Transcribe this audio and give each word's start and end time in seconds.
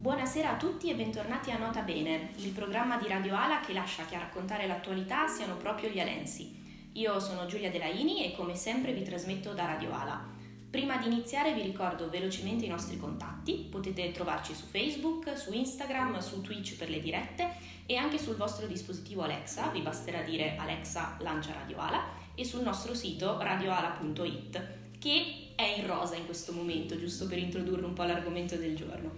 Buonasera 0.00 0.50
a 0.50 0.56
tutti 0.56 0.90
e 0.90 0.94
bentornati 0.94 1.50
a 1.50 1.58
Nota 1.58 1.82
Bene, 1.82 2.30
il 2.36 2.50
programma 2.50 2.96
di 2.98 3.08
Radio 3.08 3.36
Ala 3.36 3.60
che 3.60 3.72
lascia 3.72 4.04
che 4.04 4.16
a 4.16 4.20
raccontare 4.20 4.66
l'attualità 4.66 5.26
siano 5.26 5.56
proprio 5.56 5.88
gli 5.88 5.98
alensi. 5.98 6.88
Io 6.92 7.18
sono 7.20 7.46
Giulia 7.46 7.70
Delaini 7.70 8.24
e 8.24 8.36
come 8.36 8.54
sempre 8.54 8.92
vi 8.92 9.02
trasmetto 9.02 9.52
da 9.54 9.66
Radio 9.66 9.92
Ala. 9.92 10.28
Prima 10.70 10.98
di 10.98 11.06
iniziare 11.06 11.52
vi 11.52 11.62
ricordo 11.62 12.08
velocemente 12.10 12.64
i 12.64 12.68
nostri 12.68 12.98
contatti, 12.98 13.66
potete 13.70 14.10
trovarci 14.12 14.54
su 14.54 14.66
Facebook, 14.66 15.36
su 15.36 15.52
Instagram, 15.52 16.18
su 16.18 16.40
Twitch 16.42 16.76
per 16.76 16.90
le 16.90 17.00
dirette 17.00 17.54
e 17.86 17.96
anche 17.96 18.18
sul 18.18 18.36
vostro 18.36 18.66
dispositivo 18.66 19.22
Alexa, 19.22 19.68
vi 19.68 19.80
basterà 19.80 20.22
dire 20.22 20.56
Alexa 20.56 21.16
lancia 21.20 21.54
Radio 21.54 21.78
Ala 21.78 22.04
e 22.34 22.44
sul 22.44 22.62
nostro 22.62 22.94
sito 22.94 23.38
radioala.it 23.40 24.79
che 25.00 25.52
è 25.56 25.78
in 25.78 25.86
rosa 25.86 26.14
in 26.14 26.26
questo 26.26 26.52
momento, 26.52 26.96
giusto 26.98 27.26
per 27.26 27.38
introdurre 27.38 27.86
un 27.86 27.94
po' 27.94 28.04
l'argomento 28.04 28.56
del 28.56 28.76
giorno. 28.76 29.10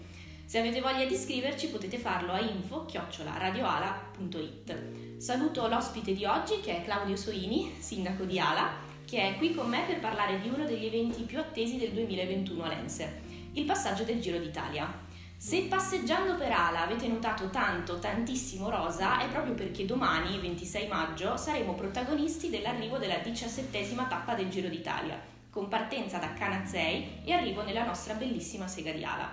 Se 0.44 0.58
avete 0.58 0.80
voglia 0.80 1.04
di 1.04 1.14
iscriverci 1.14 1.68
potete 1.68 1.98
farlo 1.98 2.32
a 2.32 2.40
info-radioala.it. 2.40 5.18
Saluto 5.18 5.66
l'ospite 5.66 6.14
di 6.14 6.24
oggi 6.24 6.60
che 6.60 6.78
è 6.78 6.84
Claudio 6.84 7.16
Soini, 7.16 7.74
sindaco 7.78 8.24
di 8.24 8.38
Ala, 8.38 8.90
che 9.04 9.28
è 9.28 9.36
qui 9.38 9.52
con 9.54 9.68
me 9.68 9.82
per 9.86 9.98
parlare 9.98 10.40
di 10.40 10.48
uno 10.48 10.64
degli 10.64 10.86
eventi 10.86 11.22
più 11.22 11.38
attesi 11.38 11.78
del 11.78 11.90
2021 11.90 12.62
a 12.62 12.68
Lense, 12.68 13.20
il 13.52 13.64
passaggio 13.64 14.04
del 14.04 14.20
Giro 14.20 14.38
d'Italia. 14.38 15.00
Se 15.36 15.62
passeggiando 15.62 16.36
per 16.36 16.52
Ala 16.52 16.82
avete 16.82 17.08
notato 17.08 17.50
tanto, 17.50 17.98
tantissimo 17.98 18.70
rosa, 18.70 19.20
è 19.20 19.28
proprio 19.28 19.54
perché 19.54 19.84
domani, 19.84 20.38
26 20.38 20.86
maggio, 20.86 21.36
saremo 21.36 21.74
protagonisti 21.74 22.50
dell'arrivo 22.50 22.98
della 22.98 23.18
diciassettesima 23.18 24.04
tappa 24.04 24.34
del 24.34 24.50
Giro 24.50 24.68
d'Italia, 24.68 25.31
con 25.52 25.68
partenza 25.68 26.16
da 26.16 26.32
Canazzei 26.32 27.20
e 27.24 27.32
arrivo 27.34 27.62
nella 27.62 27.84
nostra 27.84 28.14
bellissima 28.14 28.66
sega 28.66 28.90
di 28.90 29.04
Ala. 29.04 29.30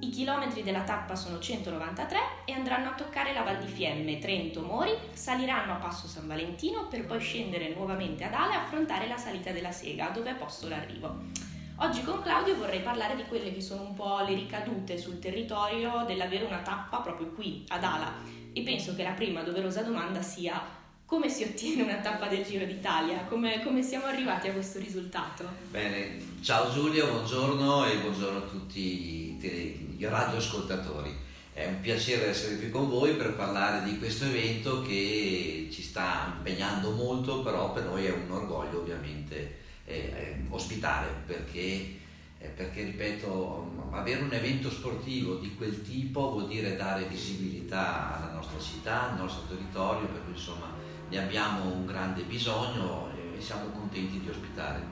I 0.00 0.10
chilometri 0.10 0.64
della 0.64 0.82
tappa 0.82 1.14
sono 1.14 1.38
193 1.38 2.18
e 2.46 2.52
andranno 2.52 2.88
a 2.88 2.94
toccare 2.94 3.32
la 3.32 3.42
Val 3.42 3.58
di 3.58 3.68
Fiemme, 3.68 4.18
Trento, 4.18 4.62
Mori, 4.62 4.90
saliranno 5.12 5.74
a 5.74 5.76
Passo 5.76 6.08
San 6.08 6.26
Valentino 6.26 6.88
per 6.88 7.06
poi 7.06 7.20
scendere 7.20 7.72
nuovamente 7.72 8.24
ad 8.24 8.34
Ale 8.34 8.54
e 8.54 8.56
affrontare 8.56 9.06
la 9.06 9.16
salita 9.16 9.52
della 9.52 9.70
Sega, 9.70 10.08
dove 10.08 10.30
è 10.30 10.34
posto 10.34 10.66
l'arrivo. 10.66 11.26
Oggi 11.76 12.02
con 12.02 12.20
Claudio 12.22 12.56
vorrei 12.56 12.80
parlare 12.80 13.14
di 13.14 13.24
quelle 13.26 13.54
che 13.54 13.60
sono 13.60 13.82
un 13.82 13.94
po' 13.94 14.20
le 14.26 14.34
ricadute 14.34 14.98
sul 14.98 15.20
territorio 15.20 16.02
dell'avere 16.04 16.44
una 16.44 16.62
tappa 16.62 16.98
proprio 16.98 17.30
qui, 17.30 17.64
ad 17.68 17.84
Ala, 17.84 18.12
e 18.52 18.62
penso 18.62 18.96
che 18.96 19.04
la 19.04 19.12
prima 19.12 19.42
doverosa 19.42 19.82
domanda 19.82 20.22
sia 20.22 20.80
come 21.12 21.28
si 21.28 21.42
ottiene 21.42 21.82
una 21.82 21.96
tappa 21.96 22.26
del 22.26 22.42
Giro 22.42 22.64
d'Italia? 22.64 23.26
Come, 23.28 23.62
come, 23.62 23.82
siamo 23.82 24.06
arrivati 24.06 24.48
a 24.48 24.52
questo 24.52 24.78
risultato? 24.78 25.46
Bene, 25.70 26.16
ciao 26.40 26.72
Giulia, 26.72 27.04
buongiorno 27.04 27.84
e 27.84 27.98
buongiorno 27.98 28.38
a 28.38 28.48
tutti 28.48 29.36
i 29.38 30.06
radioascoltatori. 30.08 31.14
È 31.52 31.66
un 31.66 31.80
piacere 31.82 32.28
essere 32.28 32.56
qui 32.56 32.70
con 32.70 32.88
voi 32.88 33.12
per 33.12 33.34
parlare 33.34 33.84
di 33.84 33.98
questo 33.98 34.24
evento 34.24 34.80
che 34.80 35.68
ci 35.70 35.82
sta 35.82 36.32
impegnando 36.34 36.92
molto, 36.92 37.42
però 37.42 37.74
per 37.74 37.84
noi 37.84 38.06
è 38.06 38.10
un 38.10 38.30
orgoglio 38.30 38.78
ovviamente 38.78 39.58
eh, 39.84 39.94
eh 39.94 40.36
ospitare 40.48 41.08
perché, 41.26 41.98
eh, 42.38 42.46
perché, 42.46 42.84
ripeto, 42.84 43.90
avere 43.90 44.22
un 44.22 44.32
evento 44.32 44.70
sportivo 44.70 45.34
di 45.34 45.54
quel 45.56 45.82
tipo 45.82 46.30
vuol 46.30 46.48
dire 46.48 46.74
dare 46.74 47.04
visibilità 47.04 48.16
alla 48.16 48.32
nostra 48.32 48.58
città, 48.58 49.10
al 49.10 49.18
nostro 49.18 49.42
territorio, 49.46 50.06
per 50.06 50.22
cui 50.24 50.32
insomma 50.32 50.81
ne 51.12 51.18
abbiamo 51.18 51.66
un 51.66 51.84
grande 51.84 52.22
bisogno 52.22 53.10
e 53.36 53.38
siamo 53.38 53.66
contenti 53.66 54.18
di 54.18 54.30
ospitare. 54.30 54.82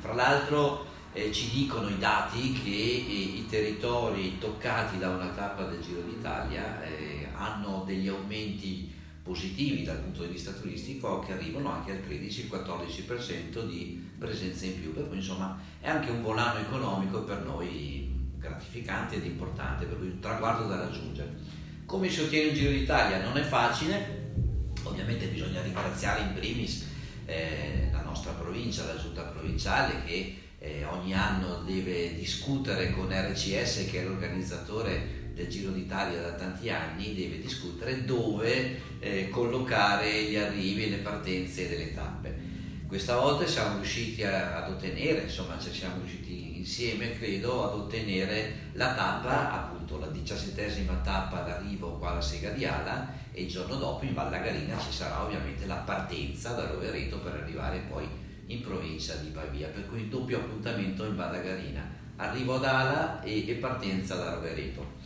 Fra 0.00 0.12
l'altro 0.12 0.86
eh, 1.12 1.30
ci 1.32 1.50
dicono 1.50 1.88
i 1.88 1.98
dati 1.98 2.52
che 2.52 2.68
eh, 2.68 3.38
i 3.38 3.46
territori 3.48 4.38
toccati 4.38 4.98
da 4.98 5.10
una 5.10 5.28
tappa 5.28 5.66
del 5.66 5.80
Giro 5.80 6.00
d'Italia 6.00 6.82
eh, 6.82 7.28
hanno 7.32 7.84
degli 7.86 8.08
aumenti 8.08 8.92
positivi 9.22 9.84
dal 9.84 9.98
punto 9.98 10.22
di 10.22 10.32
vista 10.32 10.50
turistico 10.50 11.20
che 11.20 11.32
arrivano 11.32 11.70
anche 11.70 11.92
al 11.92 12.02
13-14% 12.08 13.64
di 13.68 14.04
presenza 14.18 14.66
in 14.66 14.80
più, 14.80 14.92
per 14.92 15.06
cui 15.06 15.18
insomma 15.18 15.56
è 15.80 15.88
anche 15.88 16.10
un 16.10 16.22
volano 16.22 16.58
economico 16.58 17.22
per 17.22 17.44
noi 17.44 18.16
gratificante 18.36 19.16
ed 19.16 19.26
importante, 19.26 19.84
per 19.84 19.96
cui 19.98 20.08
un 20.08 20.18
traguardo 20.18 20.66
da 20.66 20.76
raggiungere. 20.76 21.36
Come 21.86 22.08
si 22.10 22.20
ottiene 22.20 22.50
il 22.50 22.56
Giro 22.56 22.70
d'Italia? 22.70 23.22
Non 23.22 23.36
è 23.36 23.42
facile, 23.42 24.17
Ovviamente 24.98 25.26
bisogna 25.26 25.62
ringraziare 25.62 26.22
in 26.22 26.34
primis 26.34 26.84
eh, 27.24 27.88
la 27.92 28.02
nostra 28.02 28.32
provincia, 28.32 28.84
la 28.84 29.00
giunta 29.00 29.22
provinciale 29.22 30.02
che 30.04 30.36
eh, 30.58 30.84
ogni 30.86 31.14
anno 31.14 31.62
deve 31.62 32.16
discutere 32.16 32.90
con 32.90 33.08
RCS 33.08 33.88
che 33.88 34.00
è 34.00 34.04
l'organizzatore 34.04 35.30
del 35.34 35.46
Giro 35.46 35.70
d'Italia 35.70 36.20
da 36.20 36.32
tanti 36.32 36.68
anni, 36.68 37.14
deve 37.14 37.40
discutere 37.40 38.04
dove 38.04 38.80
eh, 38.98 39.28
collocare 39.28 40.24
gli 40.24 40.34
arrivi 40.34 40.86
e 40.86 40.90
le 40.90 40.96
partenze 40.96 41.68
delle 41.68 41.94
tappe. 41.94 42.36
Questa 42.88 43.20
volta 43.20 43.46
siamo 43.46 43.76
riusciti 43.76 44.24
a, 44.24 44.64
ad 44.64 44.72
ottenere, 44.72 45.22
insomma 45.22 45.56
ci 45.60 45.72
siamo 45.72 46.00
riusciti 46.00 46.47
insieme 46.68 47.16
credo 47.16 47.64
ad 47.64 47.78
ottenere 47.78 48.68
la 48.74 48.92
tappa, 48.92 49.52
appunto 49.52 49.98
la 49.98 50.08
diciassettesima 50.08 51.00
tappa 51.02 51.40
d'arrivo 51.40 51.92
qua 51.92 52.10
alla 52.10 52.20
Sega 52.20 52.50
di 52.50 52.66
Ala 52.66 53.10
e 53.32 53.44
il 53.44 53.48
giorno 53.48 53.76
dopo 53.76 54.04
in 54.04 54.12
Val 54.12 54.30
Lagarina 54.30 54.78
ci 54.78 54.92
sarà 54.92 55.24
ovviamente 55.24 55.64
la 55.64 55.76
partenza 55.76 56.52
da 56.52 56.66
Rovereto 56.66 57.20
per 57.20 57.40
arrivare 57.42 57.78
poi 57.88 58.06
in 58.48 58.60
provincia 58.60 59.14
di 59.14 59.30
Pavia, 59.30 59.68
per 59.68 59.88
cui 59.88 60.02
il 60.02 60.08
doppio 60.08 60.40
appuntamento 60.40 61.06
in 61.06 61.16
Val 61.16 61.32
Lagarina, 61.32 61.82
arrivo 62.16 62.56
ad 62.56 62.64
Ala 62.64 63.22
e, 63.22 63.48
e 63.48 63.54
partenza 63.54 64.16
da 64.16 64.34
Rovereto. 64.34 64.96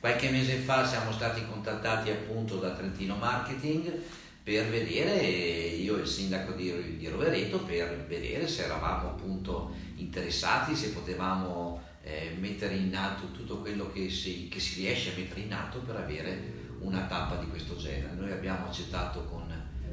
Qualche 0.00 0.28
mese 0.28 0.56
fa 0.56 0.84
siamo 0.84 1.12
stati 1.12 1.46
contattati 1.46 2.10
appunto 2.10 2.56
da 2.56 2.70
Trentino 2.70 3.14
Marketing 3.14 3.92
per 4.42 4.68
vedere, 4.68 5.20
io 5.24 5.98
e 5.98 6.00
il 6.00 6.06
sindaco 6.06 6.52
di, 6.52 6.96
di 6.96 7.08
Rovereto, 7.08 7.60
per 7.60 8.06
vedere 8.08 8.48
se 8.48 8.64
eravamo 8.64 9.10
appunto 9.10 9.72
interessati, 9.96 10.74
se 10.74 10.90
potevamo 10.90 11.80
eh, 12.02 12.36
mettere 12.40 12.74
in 12.74 12.94
atto 12.96 13.30
tutto 13.30 13.58
quello 13.58 13.92
che 13.92 14.10
si, 14.10 14.48
che 14.48 14.58
si 14.58 14.80
riesce 14.80 15.12
a 15.12 15.16
mettere 15.16 15.42
in 15.42 15.52
atto 15.52 15.78
per 15.78 15.96
avere 15.96 16.60
una 16.80 17.02
tappa 17.02 17.36
di 17.36 17.46
questo 17.48 17.76
genere. 17.76 18.14
Noi 18.14 18.32
abbiamo 18.32 18.66
accettato 18.66 19.24
con, 19.26 19.46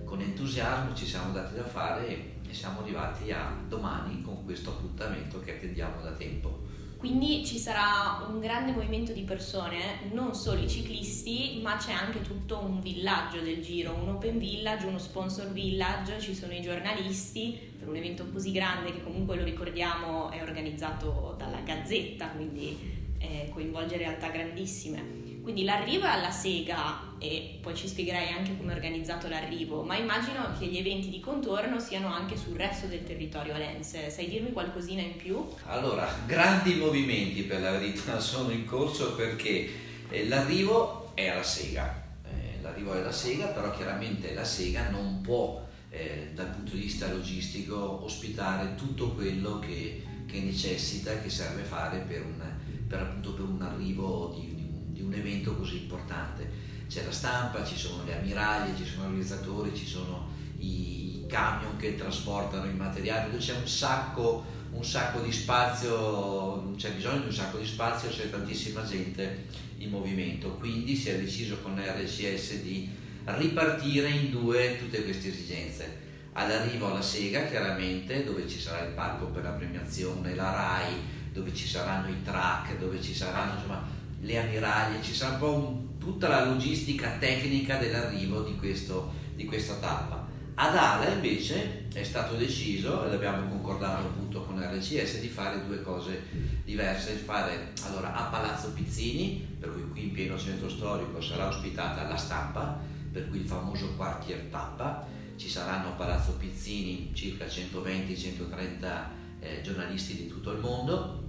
con 0.04 0.20
entusiasmo, 0.20 0.96
ci 0.96 1.06
siamo 1.06 1.32
dati 1.32 1.54
da 1.56 1.66
fare 1.66 2.08
e, 2.08 2.34
e 2.50 2.54
siamo 2.54 2.82
arrivati 2.82 3.32
a 3.32 3.56
domani 3.68 4.24
con 4.24 4.44
questo 4.46 4.72
appuntamento 4.72 5.40
che 5.42 5.58
attendiamo 5.58 6.02
da 6.02 6.12
tempo. 6.12 6.59
Quindi 7.00 7.46
ci 7.46 7.58
sarà 7.58 8.28
un 8.28 8.42
grande 8.42 8.74
movimento 8.74 9.14
di 9.14 9.22
persone, 9.22 10.02
non 10.12 10.36
solo 10.36 10.60
i 10.60 10.68
ciclisti, 10.68 11.62
ma 11.64 11.78
c'è 11.78 11.94
anche 11.94 12.22
tutto 12.22 12.60
un 12.60 12.82
villaggio 12.82 13.40
del 13.40 13.62
giro, 13.62 13.94
un 13.94 14.10
open 14.10 14.38
village, 14.38 14.86
uno 14.86 14.98
sponsor 14.98 15.50
village, 15.54 16.20
ci 16.20 16.36
sono 16.36 16.52
i 16.52 16.62
giornalisti, 16.62 17.58
per 17.80 17.88
un 17.88 17.96
evento 17.96 18.28
così 18.30 18.52
grande 18.52 18.92
che 18.92 19.02
comunque 19.02 19.38
lo 19.38 19.46
ricordiamo 19.46 20.30
è 20.30 20.42
organizzato 20.42 21.36
dalla 21.38 21.62
Gazzetta, 21.62 22.28
quindi 22.32 22.78
eh, 23.18 23.50
coinvolge 23.54 23.96
realtà 23.96 24.28
grandissime. 24.28 25.40
Quindi 25.42 25.64
l'arrivo 25.64 26.04
è 26.04 26.10
alla 26.10 26.32
sega 26.32 27.09
e 27.20 27.60
poi 27.62 27.76
ci 27.76 27.88
spiegherai 27.88 28.30
anche 28.30 28.56
come 28.58 28.72
è 28.72 28.76
organizzato 28.76 29.28
l'arrivo, 29.28 29.84
ma 29.84 29.98
immagino 29.98 30.56
che 30.58 30.66
gli 30.66 30.78
eventi 30.78 31.10
di 31.10 31.20
contorno 31.20 31.80
siano 31.80 32.08
anche 32.14 32.38
sul 32.38 32.56
resto 32.56 32.88
del 32.88 33.04
territorio 33.04 33.54
alense. 33.54 34.10
Sai 34.10 34.30
dirmi 34.30 34.52
qualcosina 34.52 35.02
in 35.02 35.18
più? 35.18 35.46
Allora, 35.66 36.10
grandi 36.26 36.76
movimenti 36.76 37.44
per 37.44 37.62
la 37.62 37.72
verità 37.72 38.20
sono 38.22 38.52
in 38.52 38.66
corso 38.66 39.16
perché 39.16 39.70
eh, 40.10 40.28
l'arrivo 40.28 41.12
è 41.14 41.28
alla 41.28 41.44
sega. 41.44 42.08
Eh, 42.26 42.62
l'arrivo 42.62 42.94
è 42.94 43.00
alla 43.00 43.12
sega, 43.12 43.48
però 43.48 43.72
chiaramente 43.72 44.34
la 44.34 44.46
sega 44.46 44.90
non 44.90 45.22
può 45.22 45.66
eh, 45.90 46.32
dal 46.34 46.48
punto 46.48 46.72
di 46.72 46.82
vista 46.82 47.12
logistico 47.12 48.04
ospitare 48.04 48.76
tutto 48.76 49.10
quello 49.10 49.60
che, 49.60 50.04
che 50.26 50.40
necessita, 50.40 51.20
che 51.20 51.30
serve 51.30 51.64
fare 51.64 52.00
per 52.08 52.24
un, 52.24 52.42
per, 52.88 53.02
appunto, 53.02 53.34
per 53.34 53.46
un 53.46 53.62
arrivo 53.62 54.34
di 54.36 54.60
di 55.00 55.06
un 55.06 55.14
evento 55.14 55.56
così 55.56 55.84
importante. 55.84 56.68
C'è 56.90 57.04
la 57.06 57.12
stampa, 57.12 57.64
ci 57.64 57.78
sono 57.78 58.04
le 58.04 58.18
ammiraglie, 58.18 58.76
ci 58.76 58.84
sono 58.84 59.04
gli 59.04 59.06
organizzatori, 59.06 59.76
ci 59.76 59.86
sono 59.86 60.28
i, 60.58 61.24
camion 61.28 61.78
che 61.78 61.96
trasportano 61.96 62.66
i 62.66 62.74
materiali, 62.74 63.38
c'è 63.38 63.54
un 63.54 63.68
sacco, 63.68 64.44
un 64.72 64.84
sacco 64.84 65.20
di 65.20 65.32
spazio, 65.32 66.74
c'è 66.76 66.94
bisogno 66.94 67.20
di 67.20 67.28
un 67.28 67.34
sacco 67.34 67.60
di 67.60 67.66
spazio, 67.68 68.10
c'è 68.10 68.32
tantissima 68.32 68.84
gente 68.84 69.46
in 69.78 69.92
movimento, 69.92 70.56
quindi 70.56 70.96
si 70.96 71.10
è 71.10 71.20
deciso 71.20 71.60
con 71.62 71.80
RCS 71.80 72.62
di 72.62 72.90
ripartire 73.24 74.10
in 74.10 74.32
due 74.32 74.80
tutte 74.80 75.04
queste 75.04 75.30
esigenze. 75.30 76.08
All'arrivo 76.34 76.88
alla 76.88 77.02
Sega, 77.02 77.46
chiaramente, 77.46 78.24
dove 78.24 78.48
ci 78.48 78.60
sarà 78.60 78.86
il 78.86 78.94
parco 78.94 79.28
per 79.28 79.44
la 79.44 79.52
premiazione, 79.52 80.34
la 80.34 80.52
RAI, 80.52 80.94
dove 81.32 81.54
ci 81.54 81.68
saranno 81.68 82.10
i 82.10 82.24
track, 82.24 82.78
dove 82.80 83.02
ci 83.02 83.14
saranno 83.14 83.56
insomma, 83.56 83.86
le 84.22 84.40
ammiraglie, 84.40 85.02
ci 85.02 85.14
sarà 85.14 85.34
un 85.34 85.40
po' 85.40 85.54
un, 85.54 85.98
tutta 85.98 86.28
la 86.28 86.46
logistica 86.46 87.18
tecnica 87.20 87.78
dell'arrivo 87.78 88.42
di, 88.42 88.56
questo, 88.56 89.12
di 89.36 89.46
questa 89.46 89.76
tappa. 89.76 90.28
Ad 90.56 90.76
Ala 90.76 91.10
invece 91.10 91.88
è 91.94 92.04
stato 92.04 92.36
deciso, 92.36 93.06
e 93.06 93.10
l'abbiamo 93.10 93.48
concordato 93.48 94.08
appunto 94.08 94.44
con 94.44 94.60
RCS, 94.60 95.20
di 95.20 95.30
fare 95.30 95.66
due 95.66 95.82
cose 95.82 96.24
diverse. 96.66 97.14
Fare 97.14 97.72
allora 97.84 98.14
a 98.14 98.24
Palazzo 98.24 98.74
Pizzini, 98.74 99.48
per 99.58 99.72
cui 99.72 99.88
qui 99.90 100.04
in 100.04 100.12
pieno 100.12 100.38
centro 100.38 100.68
storico 100.68 101.22
sarà 101.22 101.48
ospitata 101.48 102.08
la 102.08 102.18
stampa, 102.18 102.78
per 103.12 103.30
cui 103.30 103.40
il 103.40 103.48
famoso 103.48 103.94
quartier 103.96 104.48
tappa, 104.52 105.08
ci 105.38 105.48
saranno 105.48 105.90
a 105.90 105.92
Palazzo 105.92 106.34
Pizzini 106.34 107.12
circa 107.14 107.46
120-130 107.46 109.04
eh, 109.40 109.62
giornalisti 109.62 110.18
di 110.18 110.28
tutto 110.28 110.52
il 110.52 110.60
mondo 110.60 111.24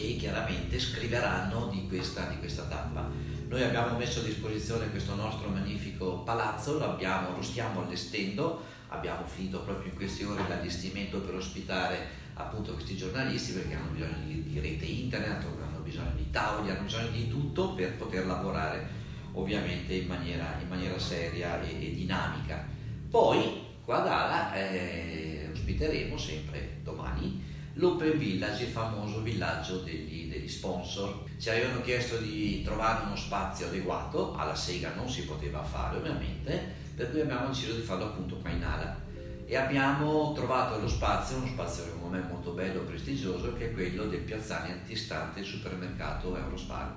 che 0.00 0.16
chiaramente 0.16 0.78
scriveranno 0.78 1.68
di 1.70 1.86
questa, 1.86 2.26
di 2.28 2.38
questa 2.38 2.62
tappa. 2.62 3.08
Noi 3.48 3.62
abbiamo 3.62 3.98
messo 3.98 4.20
a 4.20 4.22
disposizione 4.22 4.90
questo 4.90 5.14
nostro 5.14 5.48
magnifico 5.48 6.20
palazzo, 6.20 6.78
lo, 6.78 7.42
stiamo 7.42 7.82
allestendo, 7.82 8.62
abbiamo 8.88 9.26
finito 9.26 9.60
proprio 9.60 9.90
in 9.90 9.96
queste 9.96 10.24
ore 10.24 10.48
l'allestimento 10.48 11.18
per 11.20 11.34
ospitare 11.34 12.18
appunto 12.34 12.72
questi 12.72 12.96
giornalisti 12.96 13.52
perché 13.52 13.74
hanno 13.74 13.90
bisogno 13.90 14.16
di, 14.24 14.42
di 14.44 14.60
rete 14.60 14.86
internet, 14.86 15.44
hanno 15.44 15.80
bisogno 15.82 16.12
di 16.16 16.30
tavoli, 16.30 16.70
hanno 16.70 16.84
bisogno 16.84 17.10
di 17.10 17.28
tutto 17.28 17.74
per 17.74 17.96
poter 17.96 18.24
lavorare 18.24 18.98
ovviamente 19.32 19.94
in 19.94 20.06
maniera, 20.06 20.56
in 20.60 20.68
maniera 20.68 20.98
seria 20.98 21.60
e, 21.62 21.88
e, 21.88 21.94
dinamica. 21.94 22.66
Poi 23.10 23.66
qua 23.84 24.00
ad 24.00 24.06
Ala 24.06 24.54
eh, 24.54 25.48
ospiteremo 25.52 26.16
sempre 26.16 26.78
domani 26.82 27.49
l'Open 27.80 28.18
Village, 28.18 28.64
il 28.64 28.70
famoso 28.70 29.22
villaggio 29.22 29.78
degli, 29.78 30.30
degli, 30.30 30.48
sponsor. 30.48 31.24
Ci 31.38 31.48
avevano 31.48 31.80
chiesto 31.80 32.18
di 32.18 32.62
trovare 32.62 33.06
uno 33.06 33.16
spazio 33.16 33.66
adeguato, 33.66 34.34
alla 34.34 34.54
Sega 34.54 34.92
non 34.94 35.08
si 35.08 35.24
poteva 35.24 35.64
fare 35.64 35.96
ovviamente, 35.96 36.74
per 36.94 37.10
cui 37.10 37.22
abbiamo 37.22 37.48
deciso 37.48 37.72
di 37.72 37.80
farlo 37.80 38.04
appunto 38.04 38.36
qua 38.36 38.50
in 38.50 38.62
ala. 38.62 39.08
E 39.46 39.56
abbiamo 39.56 40.32
trovato 40.34 40.78
lo 40.78 40.88
spazio, 40.88 41.38
uno 41.38 41.46
spazio 41.46 41.84
secondo 41.84 42.16
me 42.16 42.22
molto 42.28 42.52
bello 42.52 42.82
e 42.82 42.84
prestigioso, 42.84 43.54
che 43.54 43.70
è 43.70 43.72
quello 43.72 44.04
del 44.04 44.20
piazzale 44.20 44.72
antistante 44.72 45.42
supermercato 45.42 46.36
Eurospar. 46.36 46.94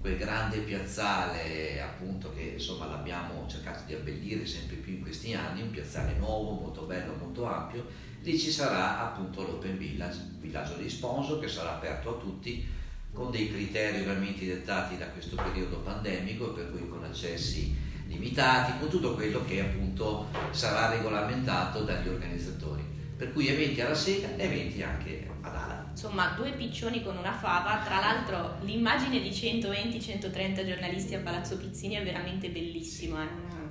Quel 0.00 0.18
grande 0.18 0.58
piazzale 0.58 1.80
appunto 1.80 2.34
che 2.34 2.42
insomma 2.42 2.86
l'abbiamo 2.86 3.46
cercato 3.48 3.84
di 3.86 3.94
abbellire 3.94 4.44
sempre 4.44 4.76
più 4.76 4.94
in 4.94 5.00
questi 5.00 5.32
anni, 5.32 5.62
un 5.62 5.70
piazzale 5.70 6.14
nuovo, 6.18 6.60
molto 6.60 6.82
bello, 6.82 7.14
molto 7.18 7.46
ampio, 7.46 7.86
lì 8.24 8.38
ci 8.38 8.50
sarà 8.50 9.02
appunto 9.02 9.42
l'Open 9.42 9.76
Village, 9.76 10.18
villaggio 10.40 10.74
di 10.74 10.88
sponsor 10.88 11.38
che 11.38 11.48
sarà 11.48 11.74
aperto 11.74 12.16
a 12.16 12.18
tutti 12.18 12.66
con 13.12 13.30
dei 13.30 13.52
criteri 13.52 14.00
ovviamente 14.00 14.46
dettati 14.46 14.96
da 14.96 15.06
questo 15.08 15.36
periodo 15.36 15.76
pandemico, 15.78 16.52
per 16.52 16.70
cui 16.70 16.88
con 16.88 17.04
accessi 17.04 17.76
limitati, 18.08 18.72
con 18.80 18.88
tutto 18.88 19.14
quello 19.14 19.44
che 19.44 19.60
appunto 19.60 20.28
sarà 20.50 20.90
regolamentato 20.90 21.82
dagli 21.82 22.08
organizzatori. 22.08 22.82
Per 23.16 23.32
cui 23.32 23.46
eventi 23.46 23.80
alla 23.80 23.94
sera, 23.94 24.28
eventi 24.36 24.82
anche 24.82 25.28
ad 25.42 25.54
ala. 25.54 25.86
Insomma, 25.88 26.34
due 26.36 26.50
piccioni 26.52 27.04
con 27.04 27.16
una 27.16 27.32
fava, 27.32 27.82
tra 27.84 28.00
l'altro 28.00 28.56
l'immagine 28.62 29.20
di 29.20 29.28
120-130 29.28 30.66
giornalisti 30.66 31.14
a 31.14 31.20
Palazzo 31.20 31.56
Pizzini 31.56 31.94
è 31.94 32.02
veramente 32.02 32.48
bellissima, 32.48 33.22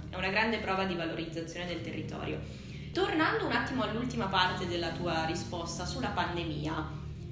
è 0.10 0.16
una 0.16 0.30
grande 0.30 0.60
prova 0.60 0.86
di 0.86 0.96
valorizzazione 0.96 1.66
del 1.66 1.82
territorio. 1.82 2.63
Tornando 2.94 3.48
un 3.48 3.52
attimo 3.52 3.82
all'ultima 3.82 4.28
parte 4.28 4.68
della 4.68 4.92
tua 4.92 5.26
risposta 5.26 5.84
sulla 5.84 6.10
pandemia, 6.10 6.92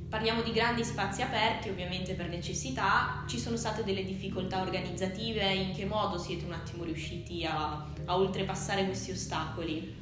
parliamo 0.09 0.41
di 0.41 0.53
grandi 0.53 0.83
spazi 0.83 1.21
aperti 1.21 1.69
ovviamente 1.69 2.15
per 2.15 2.29
necessità, 2.29 3.23
ci 3.27 3.37
sono 3.37 3.55
state 3.57 3.83
delle 3.83 4.03
difficoltà 4.03 4.59
organizzative, 4.59 5.47
in 5.53 5.75
che 5.75 5.85
modo 5.85 6.17
siete 6.17 6.45
un 6.45 6.53
attimo 6.53 6.83
riusciti 6.83 7.45
a, 7.45 7.73
a 8.05 8.17
oltrepassare 8.17 8.85
questi 8.85 9.11
ostacoli? 9.11 9.95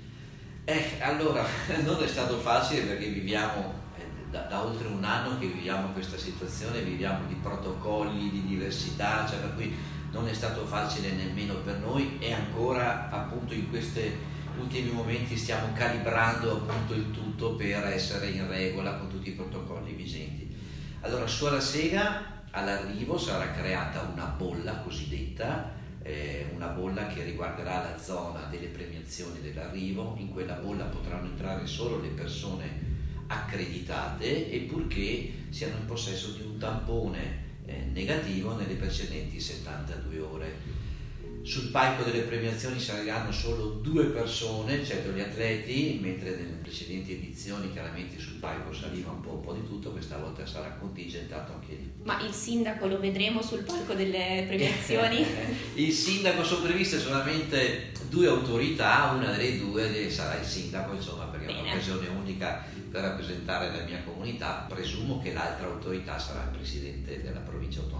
Eh, 0.63 1.01
allora, 1.01 1.45
non 1.83 2.01
è 2.01 2.07
stato 2.07 2.37
facile 2.37 2.83
perché 2.83 3.09
viviamo 3.09 3.73
eh, 3.97 4.29
da, 4.31 4.43
da, 4.43 4.63
oltre 4.63 4.87
un 4.87 5.03
anno 5.03 5.37
che 5.39 5.47
viviamo 5.47 5.91
questa 5.91 6.17
situazione, 6.17 6.83
viviamo 6.83 7.27
di 7.27 7.33
protocolli, 7.33 8.29
di 8.29 8.45
diversità, 8.45 9.27
cioè 9.27 9.39
per 9.39 9.55
cui 9.55 9.75
non 10.11 10.25
è 10.25 10.33
stato 10.33 10.65
facile 10.65 11.11
nemmeno 11.11 11.55
per 11.55 11.79
noi. 11.79 12.17
E 12.19 12.31
ancora 12.31 13.09
appunto 13.09 13.53
in 13.53 13.69
queste 13.69 14.37
ultimi 14.59 14.91
momenti 14.91 15.37
stiamo 15.37 15.73
calibrando 15.73 16.51
appunto 16.51 16.93
il 16.93 17.11
tutto 17.11 17.55
per 17.55 17.85
essere 17.87 18.29
in 18.29 18.47
regola 18.47 18.95
con 18.95 19.09
tutti 19.09 19.29
i 19.29 19.33
protocolli 19.33 19.93
vigenti. 19.93 20.55
Allora, 21.01 21.25
su 21.27 21.45
alla 21.45 21.61
sega 21.61 22.43
all'arrivo 22.51 23.17
sarà 23.17 23.51
creata 23.51 24.01
una 24.01 24.25
bolla 24.25 24.77
cosiddetta, 24.77 25.71
eh, 26.03 26.51
una 26.53 26.67
bolla 26.67 27.07
che 27.07 27.23
riguarderà 27.23 27.81
la 27.81 27.97
zona 27.97 28.47
delle 28.49 28.67
premiazioni 28.67 29.39
dell'arrivo, 29.41 30.15
in 30.19 30.29
quella 30.29 30.55
bolla 30.55 30.85
potranno 30.85 31.27
entrare 31.27 31.65
solo 31.65 31.99
le 32.01 32.09
persone 32.09 32.97
accreditate 33.27 34.49
e 34.49 34.59
purché 34.61 35.31
siano 35.49 35.77
in 35.77 35.85
possesso 35.85 36.31
di 36.31 36.41
un 36.41 36.57
tampone 36.57 37.47
eh, 37.65 37.85
negativo 37.93 38.55
nelle 38.55 38.73
precedenti 38.73 39.39
72 39.39 40.19
ore 40.19 40.57
sul 41.41 41.69
palco 41.69 42.03
delle 42.03 42.21
premiazioni 42.21 42.79
saliranno 42.79 43.31
solo 43.31 43.79
due 43.81 44.05
persone, 44.05 44.83
certo 44.85 45.11
gli 45.11 45.21
atleti, 45.21 45.97
mentre 46.01 46.31
nelle 46.31 46.57
precedenti 46.61 47.13
edizioni 47.13 47.71
chiaramente 47.71 48.19
sul 48.19 48.39
palco 48.39 48.73
saliva 48.73 49.11
un 49.11 49.21
po', 49.21 49.33
un 49.33 49.41
po', 49.41 49.53
di 49.53 49.65
tutto, 49.65 49.91
questa 49.91 50.17
volta 50.17 50.45
sarà 50.45 50.75
contingentato 50.79 51.53
anche 51.53 51.75
lì. 51.75 51.91
Ma 52.03 52.21
il 52.21 52.33
sindaco 52.33 52.87
lo 52.87 52.99
vedremo 52.99 53.41
sul 53.41 53.63
palco 53.63 53.93
delle 53.93 54.45
premiazioni? 54.47 55.25
il 55.75 55.91
sindaco 55.91 56.43
sono 56.43 56.65
previste 56.65 56.99
solamente 56.99 57.91
due 58.09 58.27
autorità, 58.27 59.13
una 59.15 59.31
delle 59.31 59.57
due 59.57 60.09
sarà 60.09 60.39
il 60.39 60.45
sindaco, 60.45 60.93
insomma, 60.93 61.25
perché 61.25 61.47
Bene. 61.47 61.59
è 61.59 61.61
un'occasione 61.61 62.07
unica 62.07 62.65
per 62.91 63.01
rappresentare 63.01 63.71
la 63.71 63.83
mia 63.83 64.01
comunità. 64.03 64.65
Presumo 64.67 65.21
che 65.21 65.33
l'altra 65.33 65.67
autorità 65.67 66.17
sarà 66.17 66.43
il 66.43 66.57
presidente 66.57 67.21
della 67.21 67.39
provincia 67.39 67.79
autonoma 67.81 67.98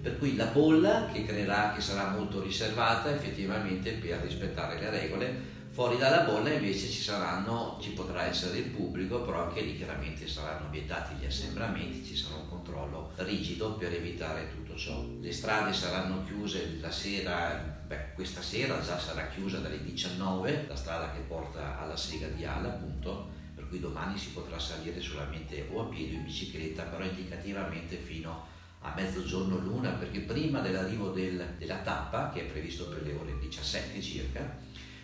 per 0.00 0.18
cui 0.18 0.36
la 0.36 0.46
bolla 0.46 1.10
che 1.12 1.24
creerà, 1.24 1.72
che 1.74 1.80
sarà 1.80 2.10
molto 2.10 2.42
riservata 2.42 3.10
effettivamente 3.10 3.92
per 3.92 4.20
rispettare 4.20 4.78
le 4.78 4.90
regole, 4.90 5.58
fuori 5.70 5.98
dalla 5.98 6.22
bolla 6.22 6.50
invece 6.50 6.88
ci 6.88 7.00
saranno, 7.00 7.78
ci 7.80 7.90
potrà 7.90 8.24
essere 8.24 8.58
il 8.58 8.70
pubblico, 8.70 9.22
però 9.22 9.44
anche 9.44 9.60
lì 9.60 9.76
chiaramente 9.76 10.26
saranno 10.26 10.68
vietati 10.70 11.14
gli 11.14 11.26
assembramenti, 11.26 12.04
ci 12.04 12.16
sarà 12.16 12.36
un 12.36 12.48
controllo 12.48 13.12
rigido 13.16 13.74
per 13.74 13.92
evitare 13.92 14.48
tutto 14.50 14.76
ciò. 14.76 15.04
Le 15.20 15.32
strade 15.32 15.72
saranno 15.72 16.24
chiuse 16.24 16.78
la 16.80 16.90
sera, 16.90 17.78
beh, 17.86 18.14
questa 18.14 18.42
sera 18.42 18.80
già 18.80 18.98
sarà 18.98 19.28
chiusa 19.28 19.58
dalle 19.58 19.82
19, 19.82 20.64
la 20.66 20.76
strada 20.76 21.12
che 21.12 21.20
porta 21.20 21.78
alla 21.78 21.96
sega 21.96 22.26
di 22.28 22.44
Ala 22.44 22.68
appunto, 22.68 23.30
per 23.54 23.68
cui 23.68 23.80
domani 23.80 24.18
si 24.18 24.30
potrà 24.30 24.58
salire 24.58 25.00
solamente 25.00 25.68
o 25.70 25.82
a 25.82 25.84
piedi 25.84 26.14
o 26.14 26.18
in 26.18 26.24
bicicletta, 26.24 26.84
però 26.84 27.04
indicativamente 27.04 27.96
fino 27.96 28.30
a 28.30 28.59
a 28.82 28.92
mezzogiorno 28.96 29.58
l'una 29.58 29.90
perché 29.90 30.20
prima 30.20 30.60
dell'arrivo 30.60 31.10
del, 31.10 31.54
della 31.58 31.78
tappa, 31.78 32.30
che 32.32 32.42
è 32.42 32.50
previsto 32.50 32.88
per 32.88 33.02
le 33.02 33.12
ore 33.14 33.38
17 33.38 34.00
circa, 34.00 34.58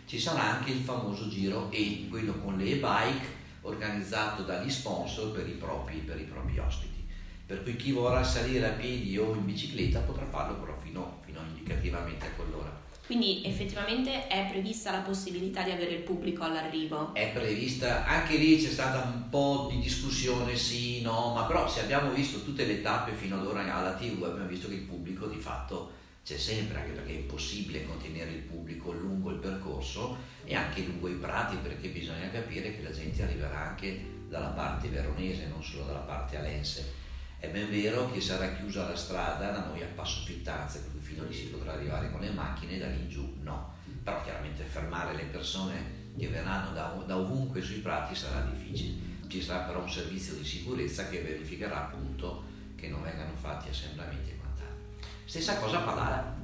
ci 0.06 0.18
sarà 0.18 0.56
anche 0.56 0.70
il 0.70 0.80
famoso 0.80 1.28
giro 1.28 1.70
E, 1.70 2.06
quello 2.08 2.34
con 2.34 2.56
le 2.56 2.64
e-bike 2.64 3.44
organizzato 3.62 4.44
dagli 4.44 4.70
sponsor 4.70 5.32
per 5.32 5.46
i 5.48 5.52
propri, 5.52 5.98
per 5.98 6.18
i 6.20 6.24
propri 6.24 6.58
ospiti. 6.58 7.04
Per 7.44 7.62
cui 7.62 7.76
chi 7.76 7.92
vorrà 7.92 8.24
salire 8.24 8.66
a 8.66 8.72
piedi 8.72 9.18
o 9.18 9.34
in 9.34 9.44
bicicletta 9.44 10.00
potrà 10.00 10.24
farlo 10.26 10.56
però 10.56 10.76
fino, 10.78 11.20
fino 11.24 11.40
indicativamente 11.46 12.26
a 12.26 12.30
quell'ora. 12.30 12.65
Quindi 13.06 13.42
effettivamente 13.44 14.26
è 14.26 14.48
prevista 14.50 14.90
la 14.90 14.98
possibilità 14.98 15.62
di 15.62 15.70
avere 15.70 15.92
il 15.92 16.02
pubblico 16.02 16.42
all'arrivo? 16.42 17.14
È 17.14 17.30
prevista, 17.32 18.04
anche 18.04 18.36
lì 18.36 18.60
c'è 18.60 18.68
stata 18.68 19.00
un 19.02 19.28
po' 19.28 19.68
di 19.70 19.78
discussione, 19.78 20.56
sì, 20.56 21.02
no, 21.02 21.32
ma 21.32 21.44
però 21.44 21.68
se 21.68 21.82
abbiamo 21.82 22.10
visto 22.10 22.42
tutte 22.42 22.66
le 22.66 22.82
tappe 22.82 23.12
fino 23.12 23.38
ad 23.38 23.46
ora 23.46 23.72
alla 23.72 23.94
TV 23.94 24.24
abbiamo 24.24 24.48
visto 24.48 24.66
che 24.66 24.74
il 24.74 24.80
pubblico 24.80 25.26
di 25.28 25.38
fatto 25.38 25.92
c'è 26.24 26.36
sempre, 26.36 26.80
anche 26.80 26.90
perché 26.90 27.12
è 27.12 27.18
impossibile 27.18 27.86
contenere 27.86 28.32
il 28.32 28.42
pubblico 28.42 28.90
lungo 28.90 29.30
il 29.30 29.38
percorso 29.38 30.16
e 30.44 30.56
anche 30.56 30.80
lungo 30.80 31.06
i 31.06 31.14
prati 31.14 31.54
perché 31.62 31.90
bisogna 31.90 32.28
capire 32.32 32.74
che 32.74 32.82
la 32.82 32.90
gente 32.90 33.22
arriverà 33.22 33.68
anche 33.68 34.04
dalla 34.28 34.48
parte 34.48 34.88
veronese, 34.88 35.46
non 35.46 35.62
solo 35.62 35.84
dalla 35.84 36.00
parte 36.00 36.38
alense. 36.38 37.05
È 37.38 37.48
ben 37.48 37.68
vero 37.70 38.10
che 38.10 38.20
sarà 38.20 38.54
chiusa 38.54 38.88
la 38.88 38.96
strada 38.96 39.50
da 39.50 39.66
noi 39.66 39.82
a 39.82 39.88
Passo 39.94 40.24
Fittanza, 40.24 40.80
fino 41.00 41.24
lì 41.24 41.34
si 41.34 41.48
potrà 41.48 41.74
arrivare 41.74 42.10
con 42.10 42.20
le 42.20 42.30
macchine, 42.30 42.78
da 42.78 42.88
lì 42.88 43.00
in 43.00 43.08
giù 43.08 43.36
no. 43.42 43.74
Però 44.02 44.22
chiaramente 44.22 44.64
fermare 44.64 45.14
le 45.14 45.24
persone 45.24 46.04
che 46.16 46.28
verranno 46.28 46.72
da, 46.72 47.02
da 47.06 47.18
ovunque 47.18 47.60
sui 47.60 47.80
prati 47.80 48.14
sarà 48.14 48.40
difficile. 48.40 48.94
Ci 49.28 49.42
sarà 49.42 49.64
però 49.64 49.82
un 49.82 49.90
servizio 49.90 50.34
di 50.34 50.44
sicurezza 50.44 51.08
che 51.08 51.20
verificherà 51.20 51.88
appunto 51.88 52.44
che 52.74 52.88
non 52.88 53.02
vengano 53.02 53.34
fatti 53.34 53.68
assembramenti 53.68 54.30
e 54.30 54.36
quant'altro. 54.36 54.86
Stessa 55.24 55.58
cosa 55.58 55.80
a 55.80 55.82
Palala. 55.82 56.36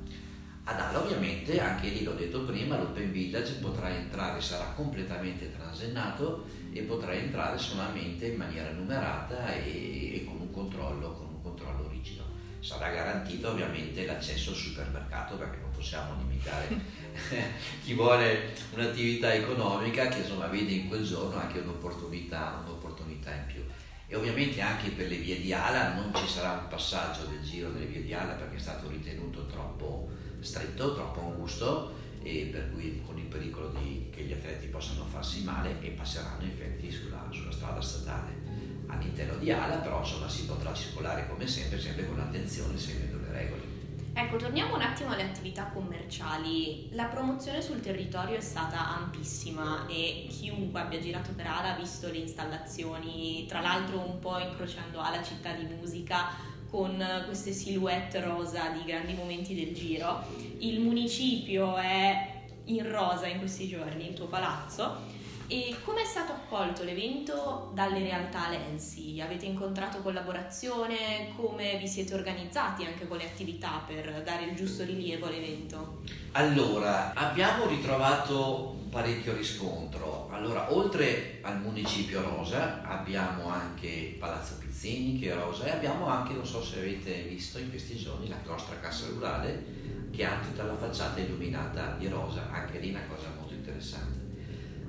Ad 0.64 0.78
Ala 0.78 1.02
ovviamente, 1.02 1.58
anche 1.60 1.88
lì 1.88 2.04
l'ho 2.04 2.12
detto 2.12 2.44
prima, 2.44 2.78
l'Open 2.78 3.10
Village 3.10 3.54
potrà 3.54 3.88
entrare, 3.88 4.40
sarà 4.40 4.66
completamente 4.76 5.52
transennato 5.52 6.46
e 6.72 6.82
potrà 6.82 7.14
entrare 7.14 7.58
solamente 7.58 8.26
in 8.26 8.36
maniera 8.36 8.70
numerata 8.70 9.54
e, 9.54 10.14
e 10.14 10.24
con 10.24 10.41
controllo, 10.52 11.12
con 11.12 11.26
un 11.26 11.42
controllo 11.42 11.88
rigido 11.88 12.32
sarà 12.62 12.90
garantito 12.90 13.50
ovviamente 13.50 14.06
l'accesso 14.06 14.50
al 14.50 14.56
supermercato 14.56 15.34
perché 15.36 15.58
non 15.58 15.70
possiamo 15.72 16.14
limitare 16.16 16.68
chi 17.82 17.92
vuole 17.92 18.54
un'attività 18.72 19.34
economica 19.34 20.06
che 20.06 20.20
insomma 20.20 20.46
vede 20.46 20.70
in 20.70 20.88
quel 20.88 21.04
giorno 21.04 21.40
anche 21.40 21.58
un'opportunità, 21.58 22.62
un'opportunità 22.64 23.34
in 23.34 23.46
più. 23.46 23.64
E 24.06 24.14
ovviamente 24.14 24.60
anche 24.60 24.90
per 24.90 25.08
le 25.08 25.16
vie 25.16 25.40
di 25.40 25.52
ala 25.52 25.94
non 25.94 26.14
ci 26.14 26.28
sarà 26.28 26.52
un 26.52 26.68
passaggio 26.68 27.24
del 27.24 27.42
giro 27.42 27.70
delle 27.70 27.86
vie 27.86 28.02
di 28.02 28.14
ala 28.14 28.34
perché 28.34 28.56
è 28.56 28.60
stato 28.60 28.88
ritenuto 28.88 29.46
troppo 29.46 30.10
stretto, 30.38 30.94
troppo 30.94 31.20
angusto 31.20 31.94
e 32.22 32.48
per 32.52 32.70
cui 32.70 33.02
con 33.04 33.18
il 33.18 33.24
pericolo 33.24 33.70
di, 33.70 34.08
che 34.12 34.22
gli 34.22 34.32
atleti 34.32 34.66
possano 34.66 35.04
farsi 35.06 35.42
male 35.42 35.80
e 35.80 35.88
passeranno 35.90 36.44
infatti 36.44 36.92
sulla, 36.92 37.26
sulla 37.30 37.50
strada 37.50 37.80
statale 37.80 38.51
all'interno 38.92 39.36
di 39.36 39.50
ala, 39.50 39.76
però 39.76 40.00
insomma 40.00 40.28
si 40.28 40.44
potrà 40.44 40.72
circolare 40.72 41.28
come 41.28 41.46
sempre, 41.46 41.80
sempre 41.80 42.06
con 42.06 42.20
attenzione, 42.20 42.78
seguendo 42.78 43.18
le 43.18 43.32
regole. 43.32 43.70
Ecco, 44.14 44.36
torniamo 44.36 44.74
un 44.74 44.82
attimo 44.82 45.12
alle 45.12 45.22
attività 45.22 45.70
commerciali. 45.72 46.90
La 46.92 47.06
promozione 47.06 47.62
sul 47.62 47.80
territorio 47.80 48.36
è 48.36 48.40
stata 48.40 48.96
ampissima 48.96 49.86
e 49.86 50.26
chiunque 50.28 50.80
abbia 50.80 51.00
girato 51.00 51.32
per 51.34 51.46
Ala 51.46 51.74
ha 51.74 51.78
visto 51.78 52.10
le 52.10 52.18
installazioni, 52.18 53.46
tra 53.48 53.60
l'altro 53.60 54.00
un 54.00 54.18
po' 54.18 54.38
incrociando 54.38 55.00
Ala 55.00 55.22
città 55.22 55.54
di 55.54 55.64
musica 55.64 56.28
con 56.68 57.02
queste 57.24 57.52
silhouette 57.52 58.20
rosa 58.20 58.68
di 58.68 58.84
grandi 58.84 59.14
momenti 59.14 59.54
del 59.54 59.74
giro. 59.74 60.22
Il 60.58 60.80
municipio 60.80 61.76
è 61.78 62.40
in 62.64 62.90
rosa 62.90 63.26
in 63.26 63.38
questi 63.38 63.66
giorni, 63.66 64.08
il 64.08 64.14
tuo 64.14 64.26
palazzo 64.26 65.20
e 65.46 65.76
come 65.84 66.02
è 66.02 66.04
stato 66.04 66.32
accolto 66.32 66.84
l'evento 66.84 67.70
dalle 67.74 68.00
realtà 68.00 68.48
lensi? 68.48 69.20
Avete 69.20 69.46
incontrato 69.46 70.00
collaborazione? 70.00 71.32
Come 71.36 71.76
vi 71.78 71.88
siete 71.88 72.14
organizzati 72.14 72.84
anche 72.84 73.06
con 73.06 73.16
le 73.16 73.24
attività 73.24 73.82
per 73.86 74.22
dare 74.22 74.44
il 74.44 74.54
giusto 74.54 74.84
rilievo 74.84 75.26
all'evento? 75.26 76.00
Allora, 76.32 77.12
abbiamo 77.14 77.66
ritrovato 77.66 78.80
parecchio 78.92 79.34
riscontro. 79.34 80.28
Allora, 80.30 80.74
oltre 80.74 81.38
al 81.40 81.60
municipio 81.60 82.20
rosa, 82.20 82.82
abbiamo 82.82 83.48
anche 83.48 84.16
Palazzo 84.18 84.58
Pizzini 84.58 85.18
che 85.18 85.32
è 85.32 85.34
rosa 85.34 85.64
e 85.64 85.70
abbiamo 85.70 86.06
anche, 86.06 86.34
non 86.34 86.46
so 86.46 86.62
se 86.62 86.78
avete 86.78 87.22
visto 87.22 87.58
in 87.58 87.70
questi 87.70 87.96
giorni, 87.96 88.28
la 88.28 88.36
nostra 88.44 88.78
cassa 88.80 89.06
rurale 89.08 90.10
che 90.10 90.26
ha 90.26 90.38
tutta 90.38 90.64
la 90.64 90.76
facciata 90.76 91.20
illuminata 91.20 91.96
di 91.98 92.06
rosa, 92.08 92.50
anche 92.50 92.78
lì 92.78 92.90
una 92.90 93.06
cosa 93.08 93.28
molto 93.38 93.54
interessante. 93.54 94.21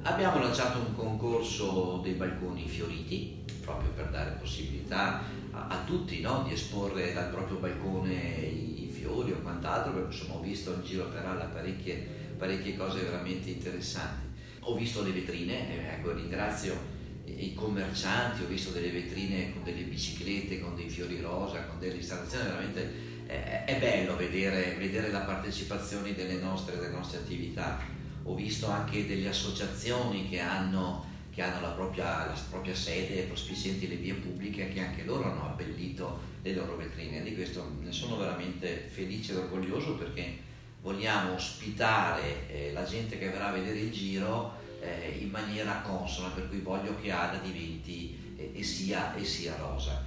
Abbiamo 0.05 0.39
lanciato 0.39 0.79
un 0.79 0.93
concorso 0.97 2.01
dei 2.03 2.11
balconi 2.15 2.67
fioriti, 2.67 3.41
proprio 3.61 3.89
per 3.91 4.09
dare 4.09 4.31
possibilità 4.31 5.23
a, 5.51 5.67
a 5.67 5.83
tutti 5.85 6.19
no? 6.19 6.43
di 6.45 6.51
esporre 6.51 7.13
dal 7.13 7.29
proprio 7.29 7.55
balcone 7.55 8.13
i, 8.13 8.83
i, 8.83 8.91
fiori 8.91 9.31
o 9.31 9.39
quant'altro, 9.41 9.93
perché 9.93 10.13
insomma 10.13 10.33
ho 10.35 10.41
visto 10.41 10.73
in 10.73 10.83
giro 10.83 11.05
per 11.05 11.25
alla 11.25 11.45
parecchie, 11.45 12.05
parecchie 12.37 12.75
cose 12.75 12.99
veramente 12.99 13.51
interessanti. 13.51 14.25
Ho 14.63 14.75
visto 14.75 15.03
le 15.03 15.11
vetrine, 15.11 15.95
ecco, 15.95 16.11
ringrazio 16.11 16.77
i 17.23 17.53
commercianti, 17.53 18.43
ho 18.43 18.47
visto 18.47 18.71
delle 18.71 18.91
vetrine 18.91 19.53
con 19.53 19.63
delle 19.63 19.83
biciclette, 19.83 20.59
con 20.59 20.75
dei 20.75 20.89
fiori 20.89 21.21
rosa, 21.21 21.63
con 21.63 21.79
delle 21.79 21.95
installazioni, 21.95 22.43
veramente 22.43 22.93
eh, 23.27 23.63
è 23.63 23.79
bello 23.79 24.17
vedere, 24.17 24.75
vedere 24.77 25.11
la 25.11 25.21
partecipazione 25.21 26.13
delle 26.13 26.41
nostre, 26.41 26.75
delle 26.75 26.91
nostre 26.91 27.19
attività 27.19 27.92
ho 28.23 28.35
visto 28.35 28.67
anche 28.67 29.05
delle 29.05 29.27
associazioni 29.27 30.29
che 30.29 30.39
hanno, 30.39 31.05
che 31.31 31.41
hanno 31.41 31.61
la, 31.61 31.69
propria, 31.69 32.25
la, 32.25 32.35
propria, 32.49 32.73
sede 32.73 33.23
prospicienti 33.23 33.87
le 33.87 33.95
vie 33.95 34.13
pubbliche 34.13 34.69
che 34.69 34.79
anche 34.79 35.03
loro 35.03 35.29
hanno 35.29 35.45
abbellito 35.45 36.19
le 36.41 36.53
loro 36.53 36.75
vetrine. 36.77 37.21
Di 37.21 37.35
questo 37.35 37.75
ne 37.81 37.91
sono 37.91 38.17
veramente 38.17 38.89
felice 38.89 39.33
ed 39.33 39.39
orgoglioso 39.39 39.95
perché 39.95 40.37
vogliamo 40.81 41.33
ospitare 41.33 42.49
eh, 42.49 42.71
la 42.73 42.83
gente 42.83 43.17
che 43.17 43.29
verrà 43.29 43.49
a 43.49 43.53
vedere 43.53 43.79
il 43.79 43.91
giro 43.91 44.61
eh, 44.81 45.17
in 45.19 45.29
maniera 45.29 45.81
consona, 45.81 46.29
per 46.29 46.49
cui 46.49 46.59
voglio 46.59 46.95
che 47.01 47.11
Ada 47.11 47.37
diventi 47.37 48.35
eh, 48.37 48.51
e, 48.53 48.63
sia, 48.63 49.15
e 49.15 49.23
sia 49.23 49.55
rosa. 49.57 50.03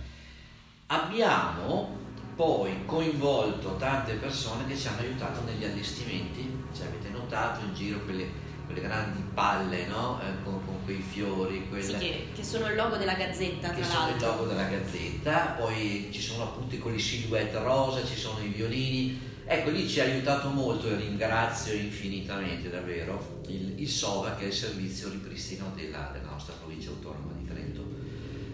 Abbiamo 0.87 2.06
poi 2.37 2.85
coinvolto 2.85 3.77
tante 3.77 4.13
persone 4.13 4.67
che 4.67 4.77
ci 4.77 4.87
hanno 4.87 5.01
aiutato 5.01 5.41
negli 5.45 5.65
allestimenti, 5.65 6.65
cioè 6.77 6.89
avete 6.89 7.09
notato 7.09 7.65
in 7.65 7.73
giro 7.75 8.01
quelle, 8.01 8.29
quelle 8.67 8.83
grandi 8.83 9.23
palle 9.33 9.87
no? 9.87 10.21
eh, 10.21 10.45
con, 10.45 10.63
con, 10.67 10.85
quei 10.85 11.01
fiori. 11.01 11.67
Quelle... 11.67 11.83
Sì, 11.83 11.97
che, 11.97 12.27
che, 12.35 12.45
sono 12.45 12.69
il 12.69 12.77
logo 12.77 12.97
della 12.97 13.15
Gazzetta, 13.15 13.69
tra 13.69 13.75
che 13.75 13.81
l'altro. 13.81 13.97
Sono 13.97 14.11
il 14.11 14.21
logo 14.21 14.45
della 14.45 14.69
Gazzetta, 14.69 15.57
poi 15.59 16.11
ci 16.13 16.21
sono 16.21 16.43
appunto 16.45 16.77
quelle 16.77 16.99
silhouette 16.99 17.59
rosa, 17.59 18.05
ci 18.05 18.17
sono 18.17 18.39
i 18.45 18.49
violini. 18.49 19.35
Ecco, 19.47 19.71
lì 19.71 19.89
ci 19.89 20.01
ha 20.01 20.05
aiutato 20.05 20.51
molto 20.51 20.91
e 20.91 20.97
ringrazio 20.97 21.73
infinitamente 21.73 22.69
davvero 22.69 23.41
il, 23.47 23.81
il 23.81 23.89
SOVA 23.89 24.35
che 24.35 24.45
è 24.45 24.47
il 24.49 24.53
servizio 24.53 25.09
ripristino 25.09 25.73
della, 25.75 26.11
della 26.13 26.33
nostra 26.33 26.53
provincia 26.55 26.91
autonoma 26.91 27.33
di 27.39 27.47
Trento. 27.47 27.85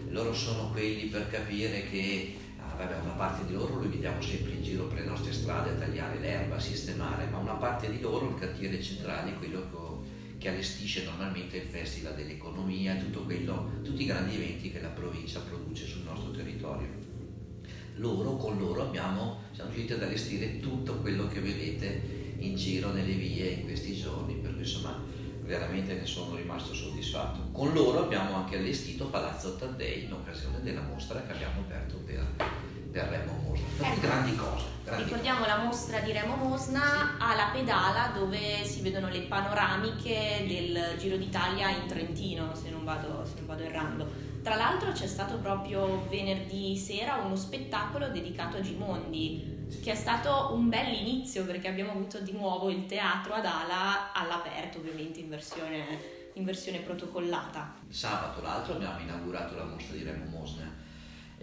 Loro 0.09 0.33
sono 0.33 0.69
quelli 0.69 1.07
per 1.07 1.27
capire 1.27 1.89
che 1.89 2.35
vabbè, 2.77 2.99
una 3.01 3.13
parte 3.13 3.45
di 3.45 3.53
loro 3.53 3.79
li 3.79 3.87
vediamo 3.87 4.21
sempre 4.21 4.53
in 4.53 4.63
giro 4.63 4.85
per 4.85 4.99
le 4.99 5.05
nostre 5.05 5.31
strade 5.31 5.71
a 5.71 5.73
tagliare 5.73 6.19
l'erba, 6.19 6.55
a 6.55 6.59
sistemare, 6.59 7.27
ma 7.27 7.37
una 7.37 7.53
parte 7.53 7.89
di 7.89 7.99
loro, 7.99 8.29
il 8.29 8.35
cantiere 8.35 8.81
centrale, 8.81 9.33
quello 9.33 10.01
che 10.37 10.49
allestisce 10.49 11.05
normalmente 11.05 11.55
il 11.55 11.69
Festival 11.69 12.15
dell'Economia, 12.15 13.01
quello, 13.25 13.79
tutti 13.81 14.01
i 14.01 14.05
grandi 14.05 14.35
eventi 14.35 14.71
che 14.71 14.81
la 14.81 14.89
provincia 14.89 15.39
produce 15.39 15.87
sul 15.87 16.03
nostro 16.03 16.31
territorio. 16.31 16.89
Loro, 17.95 18.35
con 18.35 18.57
loro 18.57 18.81
abbiamo, 18.81 19.43
siamo 19.51 19.69
riusciti 19.69 19.93
ad 19.93 20.03
allestire 20.03 20.59
tutto 20.59 20.95
quello 20.95 21.27
che 21.27 21.39
vedete 21.39 22.35
in 22.39 22.55
giro 22.55 22.91
nelle 22.91 23.13
vie 23.13 23.51
in 23.51 23.63
questi 23.63 23.95
giorni, 23.95 24.33
per 24.33 24.51
cui 24.51 24.63
insomma 24.63 24.99
veramente 25.43 25.93
ne 25.93 26.05
sono 26.05 26.35
rimasto 26.35 26.73
soddisfatto. 26.73 27.49
Con 27.51 27.71
loro 27.71 28.03
abbiamo 28.03 28.35
anche 28.35 28.57
allestito 28.57 29.07
Palazzo 29.07 29.55
Taddei 29.55 30.05
in 30.05 30.13
occasione 30.13 30.61
della 30.61 30.81
mostra 30.81 31.21
che 31.21 31.31
abbiamo 31.31 31.61
aperto 31.61 31.97
per 32.05 32.25
per 32.93 33.07
Remo 33.07 33.33
Mosna. 33.47 33.87
Ecco. 33.87 33.99
grandi 34.01 34.35
cose. 34.35 34.65
Grandi 34.83 35.03
Ricordiamo 35.03 35.39
cose. 35.39 35.49
la 35.49 35.57
mostra 35.57 35.99
di 35.99 36.11
Remo 36.11 36.35
Mosna 36.35 36.79
sì. 36.79 37.23
alla 37.23 37.49
pedala 37.51 38.11
dove 38.13 38.63
si 38.63 38.81
vedono 38.81 39.09
le 39.09 39.21
panoramiche 39.21 40.45
del 40.47 40.95
Giro 40.99 41.17
d'Italia 41.17 41.69
in 41.69 41.87
Trentino, 41.87 42.53
se 42.53 42.69
non 42.69 42.83
vado, 42.83 43.25
se 43.25 43.33
non 43.37 43.47
vado 43.47 43.63
errando. 43.63 44.31
Tra 44.43 44.55
l'altro 44.55 44.91
c'è 44.91 45.07
stato 45.07 45.37
proprio 45.37 46.05
venerdì 46.07 46.77
sera 46.77 47.15
uno 47.15 47.35
spettacolo 47.35 48.09
dedicato 48.09 48.57
a 48.57 48.61
Gimondi, 48.61 49.65
che 49.81 49.93
è 49.93 49.95
stato 49.95 50.51
un 50.53 50.69
bel 50.69 50.93
inizio 50.93 51.45
perché 51.45 51.69
abbiamo 51.69 51.91
avuto 51.91 52.19
di 52.19 52.33
nuovo 52.33 52.69
il 52.69 52.85
teatro 52.85 53.33
ad 53.33 53.45
ala 53.45 54.11
all'aperto, 54.13 54.77
ovviamente 54.77 55.19
in 55.19 55.29
versione, 55.29 55.97
in 56.33 56.43
versione 56.43 56.79
protocollata. 56.79 57.73
Sabato 57.89 58.41
l'altro 58.41 58.75
abbiamo 58.75 58.99
inaugurato 58.99 59.55
la 59.55 59.63
mostra 59.63 59.95
di 59.95 60.03
Remo 60.03 60.25
Mosna 60.25 60.81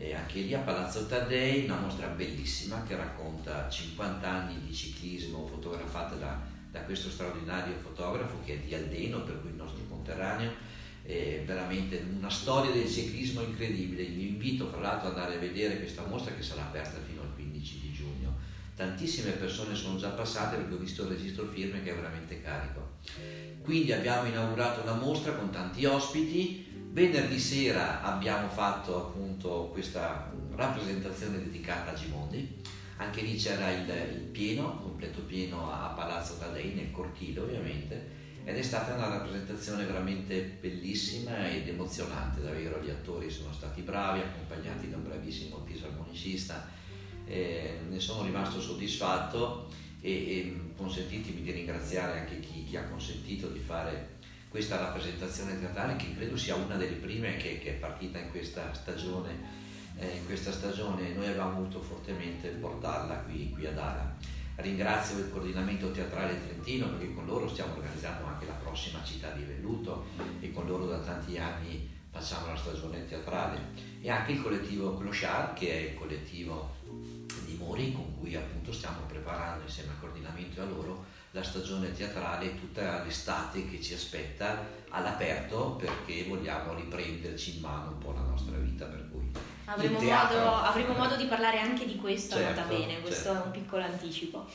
e 0.00 0.14
anche 0.14 0.40
lì 0.40 0.54
a 0.54 0.60
Palazzo 0.60 1.04
Taddei 1.04 1.64
una 1.66 1.76
mostra 1.76 2.06
bellissima 2.06 2.82
che 2.84 2.96
racconta 2.96 3.68
50 3.68 4.26
anni 4.26 4.58
di 4.64 4.74
ciclismo 4.74 5.46
fotografata 5.46 6.14
da, 6.14 6.40
da 6.70 6.80
questo 6.84 7.10
straordinario 7.10 7.74
fotografo 7.76 8.38
che 8.42 8.54
è 8.54 8.58
di 8.60 8.74
Aldeno, 8.74 9.20
per 9.24 9.42
cui 9.42 9.50
il 9.50 9.56
nostro 9.56 9.84
conterraneo, 9.90 10.52
è 11.02 11.42
veramente 11.44 12.02
una 12.16 12.30
storia 12.30 12.72
del 12.72 12.88
ciclismo 12.88 13.42
incredibile. 13.42 14.06
Vi 14.06 14.28
invito 14.28 14.68
fra 14.68 14.80
l'altro 14.80 15.08
ad 15.08 15.18
andare 15.18 15.36
a 15.36 15.38
vedere 15.38 15.76
questa 15.76 16.06
mostra 16.06 16.32
che 16.34 16.42
sarà 16.42 16.62
aperta 16.62 16.98
fino 17.06 17.20
al 17.20 17.34
15 17.34 17.80
di 17.80 17.92
giugno. 17.92 18.38
Tantissime 18.74 19.32
persone 19.32 19.74
sono 19.74 19.98
già 19.98 20.08
passate 20.08 20.56
perché 20.56 20.72
ho 20.72 20.78
visto 20.78 21.02
il 21.02 21.08
registro 21.10 21.44
firme 21.44 21.82
che 21.82 21.90
è 21.90 21.94
veramente 21.94 22.40
carico. 22.40 22.92
Quindi 23.62 23.92
abbiamo 23.92 24.26
inaugurato 24.26 24.82
la 24.82 24.94
mostra 24.94 25.32
con 25.32 25.50
tanti 25.50 25.84
ospiti, 25.84 26.69
Venerdì 26.92 27.38
sera 27.38 28.02
abbiamo 28.02 28.48
fatto 28.48 28.96
appunto 28.96 29.70
questa 29.72 30.32
rappresentazione 30.56 31.38
dedicata 31.38 31.92
a 31.92 31.94
Gimondi, 31.94 32.60
anche 32.96 33.20
lì 33.20 33.36
c'era 33.36 33.70
il, 33.70 33.88
il 34.12 34.22
pieno, 34.22 34.76
completo 34.80 35.20
pieno 35.20 35.70
a 35.70 35.92
Palazzo 35.94 36.36
Tadei, 36.36 36.74
nel 36.74 36.90
cortile 36.90 37.38
ovviamente, 37.38 38.18
ed 38.42 38.56
è 38.56 38.62
stata 38.62 38.94
una 38.94 39.06
rappresentazione 39.06 39.84
veramente 39.84 40.58
bellissima 40.60 41.48
ed 41.48 41.68
emozionante, 41.68 42.42
davvero. 42.42 42.82
Gli 42.82 42.90
attori 42.90 43.30
sono 43.30 43.52
stati 43.52 43.82
bravi, 43.82 44.18
accompagnati 44.18 44.90
da 44.90 44.96
un 44.96 45.04
bravissimo 45.04 45.62
fisarmonicista, 45.64 46.68
eh, 47.24 47.78
ne 47.88 48.00
sono 48.00 48.24
rimasto 48.24 48.60
soddisfatto 48.60 49.68
e, 50.00 50.10
e 50.10 50.60
consentitemi 50.76 51.42
di 51.42 51.52
ringraziare 51.52 52.18
anche 52.18 52.40
chi, 52.40 52.64
chi 52.64 52.76
ha 52.76 52.82
consentito 52.82 53.46
di 53.46 53.60
fare 53.60 54.18
questa 54.50 54.78
rappresentazione 54.78 55.60
teatrale 55.60 55.94
che 55.94 56.12
credo 56.12 56.36
sia 56.36 56.56
una 56.56 56.74
delle 56.74 56.96
prime 56.96 57.36
che, 57.36 57.60
che 57.60 57.76
è 57.76 57.78
partita 57.78 58.18
in 58.18 58.30
questa 58.30 58.74
stagione. 58.74 59.58
Eh, 59.96 60.16
in 60.16 60.26
questa 60.26 60.50
stagione 60.50 61.12
noi 61.12 61.26
avevamo 61.26 61.58
voluto 61.58 61.80
fortemente 61.80 62.48
portarla 62.48 63.18
qui, 63.18 63.50
qui 63.50 63.66
ad 63.66 63.78
Ala. 63.78 64.12
Ringrazio 64.56 65.18
il 65.18 65.30
coordinamento 65.30 65.92
teatrale 65.92 66.44
trentino 66.44 66.88
perché 66.88 67.14
con 67.14 67.26
loro 67.26 67.48
stiamo 67.48 67.74
organizzando 67.76 68.26
anche 68.26 68.46
la 68.46 68.54
prossima 68.54 69.02
città 69.04 69.30
di 69.30 69.44
Velluto 69.44 70.06
e 70.40 70.52
con 70.52 70.66
loro 70.66 70.86
da 70.86 70.98
tanti 70.98 71.38
anni 71.38 71.88
facciamo 72.10 72.46
la 72.46 72.56
stagione 72.56 73.06
teatrale 73.06 73.58
e 74.02 74.10
anche 74.10 74.32
il 74.32 74.42
collettivo 74.42 74.98
Clochard 74.98 75.54
che 75.54 75.70
è 75.70 75.90
il 75.90 75.94
collettivo 75.94 76.74
di 77.46 77.54
Mori 77.54 77.92
con 77.92 78.18
cui 78.18 78.34
appunto 78.34 78.72
stiamo 78.72 79.02
preparando 79.06 79.62
insieme 79.62 79.92
al 79.92 80.00
coordinamento 80.00 80.60
e 80.60 80.62
a 80.64 80.66
loro 80.66 81.04
la 81.32 81.42
stagione 81.44 81.92
teatrale 81.92 82.58
tutta 82.58 83.04
l'estate 83.04 83.68
che 83.68 83.80
ci 83.80 83.94
aspetta 83.94 84.66
all'aperto 84.88 85.76
perché 85.78 86.24
vogliamo 86.24 86.74
riprenderci 86.74 87.56
in 87.56 87.60
mano 87.60 87.90
un 87.90 87.98
po' 87.98 88.12
la 88.12 88.22
nostra 88.22 88.56
vita 88.56 88.86
per 88.86 89.08
cui 89.10 89.30
avremo, 89.66 90.00
modo, 90.00 90.54
avremo 90.56 90.94
modo, 90.94 91.14
di 91.14 91.26
parlare 91.26 91.60
anche 91.60 91.86
di 91.86 91.96
questo 91.96 92.36
certo, 92.36 92.60
nota 92.60 92.74
bene 92.74 93.00
questo 93.00 93.32
certo. 93.32 93.42
è 93.42 93.46
un 93.46 93.50
piccolo 93.52 93.84
anticipo 93.84 94.48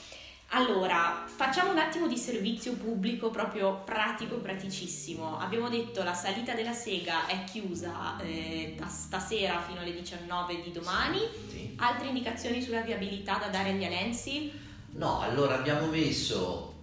allora, 0.50 1.25
facciamo 1.25 1.72
un 1.72 1.79
attimo 1.79 2.08
di 2.08 2.15
servizio 2.15 2.74
pubblico 2.74 3.29
proprio 3.29 3.82
pratico, 3.84 4.38
praticissimo. 4.38 5.39
Abbiamo 5.39 5.70
detto 5.70 6.03
la 6.03 6.13
salita 6.13 6.53
della 6.53 6.72
sega 6.72 7.25
è 7.25 7.44
chiusa 7.44 8.17
eh, 8.22 8.75
da 8.77 8.88
stasera 8.88 9.60
fino 9.60 9.82
alle 9.82 9.94
19 9.94 10.62
di 10.62 10.72
domani. 10.72 11.20
Sì. 11.50 11.74
Altre 11.77 12.08
indicazioni 12.08 12.62
sulla 12.62 12.82
viabilità 12.82 13.38
da 13.38 13.48
dare 13.48 13.72
agli 13.72 13.84
alensi? 13.84 14.51
No, 14.96 15.20
allora 15.20 15.60
abbiamo 15.60 15.88
messo 15.88 16.74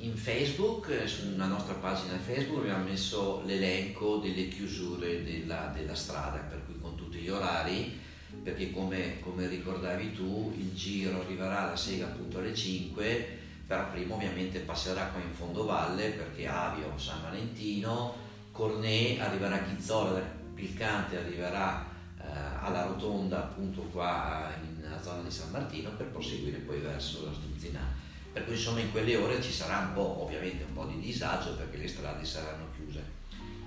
in 0.00 0.16
Facebook, 0.16 0.90
eh, 0.90 1.06
sulla 1.06 1.46
nostra 1.46 1.74
pagina 1.74 2.16
Facebook, 2.16 2.60
abbiamo 2.60 2.84
messo 2.84 3.42
l'elenco 3.44 4.18
delle 4.18 4.48
chiusure 4.48 5.24
della, 5.24 5.72
della 5.74 5.94
strada, 5.94 6.38
per 6.38 6.64
cui 6.64 6.80
con 6.80 6.94
tutti 6.94 7.18
gli 7.18 7.28
orari 7.28 8.06
perché 8.42 8.70
come, 8.70 9.20
come, 9.20 9.46
ricordavi 9.46 10.12
tu 10.12 10.54
il 10.56 10.74
giro 10.74 11.20
arriverà 11.20 11.66
alla 11.66 11.76
sega 11.76 12.06
appunto 12.06 12.38
alle 12.38 12.54
5 12.54 13.36
però 13.66 13.90
prima 13.90 14.14
ovviamente 14.14 14.60
passerà 14.60 15.06
qua 15.06 15.20
in 15.20 15.32
fondovalle 15.32 16.10
perché 16.10 16.46
Avio, 16.46 16.92
San 16.96 17.22
Valentino 17.22 18.14
Cornè 18.52 19.18
arriverà 19.18 19.56
a 19.56 19.62
Chizzola 19.62 20.20
Pilcante 20.54 21.16
arriverà 21.16 21.86
eh, 22.20 22.24
alla 22.60 22.84
rotonda 22.84 23.38
appunto 23.38 23.80
qua 23.92 24.52
in 24.62 24.77
zona 24.96 25.22
di 25.22 25.30
San 25.30 25.50
Martino 25.50 25.90
per 25.90 26.06
proseguire 26.06 26.58
poi 26.58 26.78
verso 26.78 27.26
la 27.26 27.32
Struzzinà 27.32 28.06
per 28.32 28.44
cui 28.44 28.54
insomma 28.54 28.80
in 28.80 28.90
quelle 28.92 29.16
ore 29.16 29.42
ci 29.42 29.52
sarà 29.52 29.78
un 29.78 29.92
po' 29.94 30.22
ovviamente 30.22 30.64
un 30.64 30.72
po' 30.72 30.84
di 30.84 31.00
disagio 31.00 31.54
perché 31.56 31.78
le 31.78 31.88
strade 31.88 32.24
saranno 32.24 32.68
chiuse. 32.76 33.16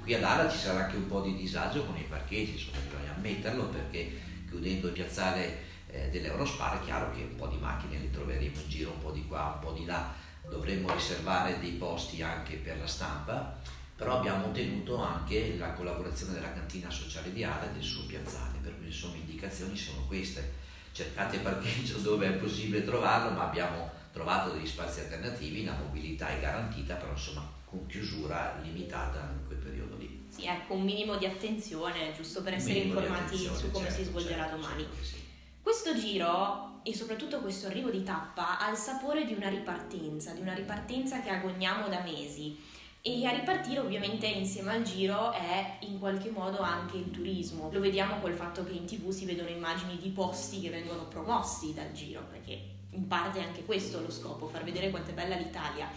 Qui 0.02 0.14
ad 0.14 0.24
Ala 0.24 0.50
ci 0.50 0.58
sarà 0.58 0.86
anche 0.86 0.96
un 0.96 1.08
po' 1.08 1.22
di 1.22 1.36
disagio 1.36 1.84
con 1.84 1.98
i 1.98 2.06
parcheggi 2.08 2.54
insomma 2.54 2.78
bisogna 2.80 3.14
ammetterlo 3.16 3.66
perché 3.66 4.20
chiudendo 4.48 4.88
il 4.88 4.94
piazzale 4.94 5.70
eh, 5.88 6.10
dell'Eurospar 6.10 6.80
è 6.80 6.86
chiaro 6.86 7.12
che 7.12 7.24
un 7.24 7.36
po' 7.36 7.48
di 7.48 7.58
macchine 7.58 8.00
le 8.00 8.10
troveremo 8.10 8.60
in 8.62 8.70
giro 8.70 8.92
un 8.92 9.00
po' 9.00 9.12
di 9.12 9.26
qua, 9.28 9.60
un 9.62 9.68
po' 9.68 9.74
di 9.78 9.86
là, 9.86 10.14
dovremmo 10.50 10.94
riservare 10.94 11.60
dei 11.60 11.72
posti 11.72 12.22
anche 12.22 12.56
per 12.56 12.80
la 12.80 12.88
stampa, 12.88 13.60
però 13.96 14.18
abbiamo 14.18 14.48
ottenuto 14.48 15.02
anche 15.04 15.58
la 15.58 15.74
collaborazione 15.74 16.34
della 16.34 16.54
cantina 16.54 16.90
sociale 16.90 17.32
di 17.34 17.44
Ala 17.44 17.70
e 17.70 17.74
del 17.74 17.84
suo 17.84 18.06
piazzale, 18.06 18.58
per 18.62 18.78
cui 18.78 18.88
insomma 18.88 19.16
indicazioni 19.16 19.76
sono 19.76 20.06
queste, 20.08 20.54
cercate 20.92 21.40
parcheggio 21.40 21.98
dove 22.04 22.28
è 22.28 22.32
possibile 22.34 22.84
trovarlo, 22.84 23.32
ma 23.32 23.48
abbiamo 23.48 23.90
trovato 24.12 24.52
degli 24.52 24.68
spazi 24.68 25.02
alternativi, 25.02 25.64
la 25.64 25.74
mobilità 25.74 26.30
è 26.30 26.40
garantita, 26.40 26.96
però 26.96 27.12
insomma 27.12 27.60
con 27.66 27.86
chiusura 27.88 28.60
limitata 28.62 29.32
in 29.32 29.48
quel 29.48 29.60
periodo 29.60 29.96
lì. 29.96 30.26
Sì, 30.28 30.46
ecco, 30.46 30.74
un 30.74 30.84
minimo 30.84 31.16
di 31.16 31.26
attenzione, 31.26 32.14
giusto 32.14 32.42
per 32.42 32.56
essere 32.56 32.80
informati 32.80 33.38
su 33.38 33.72
come 33.72 33.86
certo, 33.86 34.04
si 34.04 34.10
svolgerà 34.10 34.44
certo, 34.44 34.56
domani. 34.58 34.84
Certo, 34.84 35.04
sì. 35.04 35.16
Questo 35.62 35.98
giro 35.98 36.82
e 36.84 36.94
soprattutto 36.94 37.40
questo 37.40 37.68
arrivo 37.68 37.90
di 37.90 38.04
tappa 38.04 38.60
ha 38.60 38.70
il 38.70 38.78
sapore 38.78 39.26
di 39.26 39.34
una 39.34 39.48
ripartenza, 39.48 40.34
di 40.34 40.42
una 40.42 40.54
ripartenza 40.54 41.22
che 41.22 41.30
agogniamo 41.30 41.88
da 41.88 42.02
mesi. 42.02 42.58
E 43.04 43.26
a 43.26 43.32
ripartire 43.32 43.80
ovviamente 43.80 44.28
insieme 44.28 44.74
al 44.74 44.84
giro 44.84 45.32
è 45.32 45.78
in 45.82 45.98
qualche 45.98 46.30
modo 46.30 46.60
anche 46.60 46.98
il 46.98 47.10
turismo. 47.10 47.70
Lo 47.72 47.80
vediamo 47.80 48.20
col 48.20 48.34
fatto 48.34 48.64
che 48.64 48.74
in 48.74 48.86
tv 48.86 49.10
si 49.10 49.26
vedono 49.26 49.50
immagini 49.50 49.98
di 49.98 50.10
posti 50.10 50.62
che 50.62 50.70
vengono 50.70 51.06
promossi 51.08 51.74
dal 51.74 51.92
giro, 51.92 52.24
perché 52.30 52.60
in 52.92 53.08
parte 53.08 53.40
è 53.40 53.44
anche 53.44 53.66
questo 53.66 54.02
lo 54.02 54.12
scopo, 54.12 54.48
far 54.48 54.64
vedere 54.64 54.92
quanto 54.92 55.12
è 55.12 55.14
bella 55.14 55.36
l'Italia 55.36 55.90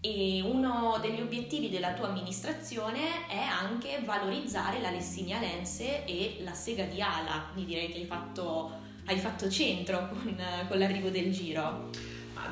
e 0.00 0.40
uno 0.40 0.98
degli 1.00 1.20
obiettivi 1.20 1.68
della 1.68 1.94
tua 1.94 2.08
amministrazione 2.08 3.26
è 3.26 3.38
anche 3.38 4.00
valorizzare 4.04 4.80
la 4.80 4.90
Lessinia 4.90 5.40
Lense 5.40 6.04
e 6.04 6.38
la 6.42 6.54
Sega 6.54 6.84
di 6.84 7.00
Ala, 7.00 7.48
quindi 7.52 7.72
direi 7.72 7.90
che 7.90 7.98
hai 7.98 8.04
fatto, 8.04 8.70
hai 9.06 9.18
fatto 9.18 9.50
centro 9.50 10.08
con, 10.08 10.40
con, 10.68 10.78
l'arrivo 10.78 11.08
del 11.08 11.32
giro. 11.32 11.90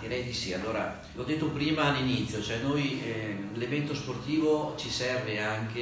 Direi 0.01 0.25
di 0.25 0.33
sì, 0.33 0.53
allora 0.53 1.01
l'ho 1.15 1.25
detto 1.25 1.47
prima 1.51 1.85
all'inizio, 1.85 2.43
cioè 2.43 2.59
noi 2.59 3.03
eh, 3.03 3.37
l'evento 3.55 3.95
sportivo 3.95 4.75
ci 4.77 4.91
serve 4.91 5.41
anche, 5.41 5.81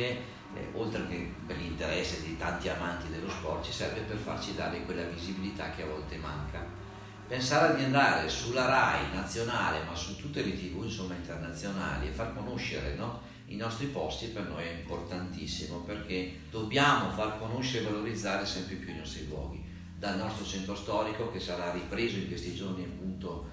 eh, 0.55 0.69
oltre 0.75 1.07
che 1.09 1.33
per 1.47 1.57
l'interesse 1.57 2.23
di 2.23 2.37
tanti 2.37 2.69
amanti 2.69 3.09
dello 3.11 3.31
sport, 3.31 3.65
ci 3.65 3.73
serve 3.73 4.01
per 4.01 4.17
farci 4.17 4.55
dare 4.55 4.85
quella 4.85 5.05
visibilità 5.05 5.71
che 5.71 5.83
a 5.83 5.87
volte 5.87 6.17
manca 6.17 6.81
pensare 7.33 7.75
di 7.77 7.85
andare 7.85 8.29
sulla 8.29 8.67
RAI 8.67 9.15
nazionale, 9.15 9.83
ma 9.85 9.95
su 9.95 10.17
tutte 10.17 10.43
le 10.43 10.53
tv 10.53 10.83
insomma, 10.83 11.15
internazionali 11.15 12.09
e 12.09 12.11
far 12.11 12.35
conoscere 12.35 12.95
no, 12.95 13.23
i 13.47 13.57
nostri 13.57 13.87
posti 13.87 14.27
per 14.27 14.49
noi 14.49 14.65
è 14.65 14.73
importantissimo 14.73 15.79
perché 15.79 16.41
dobbiamo 16.51 17.11
far 17.13 17.39
conoscere 17.39 17.87
e 17.87 17.91
valorizzare 17.91 18.45
sempre 18.45 18.75
più 18.75 18.93
i 18.93 18.99
nostri 18.99 19.27
luoghi. 19.29 19.65
Dal 19.97 20.19
nostro 20.19 20.45
centro 20.45 20.75
storico 20.75 21.31
che 21.31 21.41
sarà 21.41 21.73
ripreso 21.73 22.19
in 22.19 22.29
questi 22.29 22.55
giorni 22.55 22.85
appunto 22.85 23.49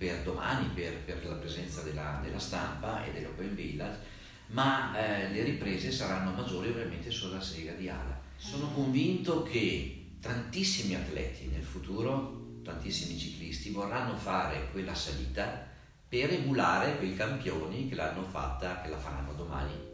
per 0.00 0.22
domani 0.22 0.66
per, 0.72 0.96
per 1.04 1.26
la 1.26 1.34
presenza 1.34 1.82
della, 1.82 2.20
della, 2.24 2.38
stampa 2.38 3.04
e 3.04 3.12
dell'Open 3.12 3.54
Village, 3.54 3.98
ma 4.46 4.96
eh, 4.96 5.30
le 5.30 5.42
riprese 5.42 5.92
saranno 5.92 6.30
maggiori 6.30 6.70
ovviamente 6.70 7.10
sulla 7.10 7.38
sega 7.38 7.72
di 7.72 7.90
Ala. 7.90 8.18
Sono 8.34 8.68
convinto 8.72 9.42
che 9.42 10.12
tantissimi 10.18 10.94
atleti 10.94 11.48
nel 11.48 11.62
futuro 11.62 12.62
tantissimi 12.62 13.18
ciclisti 13.18 13.70
vorranno 13.70 14.16
fare 14.16 14.68
quella 14.72 14.94
salita 14.94 15.68
per 16.08 16.32
emulare 16.32 16.96
quei 16.96 17.14
campioni 17.14 17.86
che 17.86 17.94
l'hanno 17.94 18.22
fatta, 18.22 18.80
che 18.80 18.88
la 18.88 18.98
faranno 18.98 19.34
domani. 19.34 19.88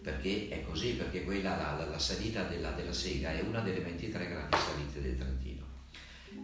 Perché 0.00 0.48
è 0.50 0.62
così, 0.62 0.92
perché 0.92 1.24
quella, 1.24 1.56
la, 1.56 1.84
la 1.84 1.98
salita 1.98 2.44
della, 2.44 2.70
della, 2.70 2.92
Sega 2.92 3.32
è 3.32 3.40
una 3.40 3.58
delle 3.58 3.80
23 3.80 4.28
grandi 4.28 4.56
salite 4.56 5.02
del 5.02 5.18
Trentino. 5.18 5.66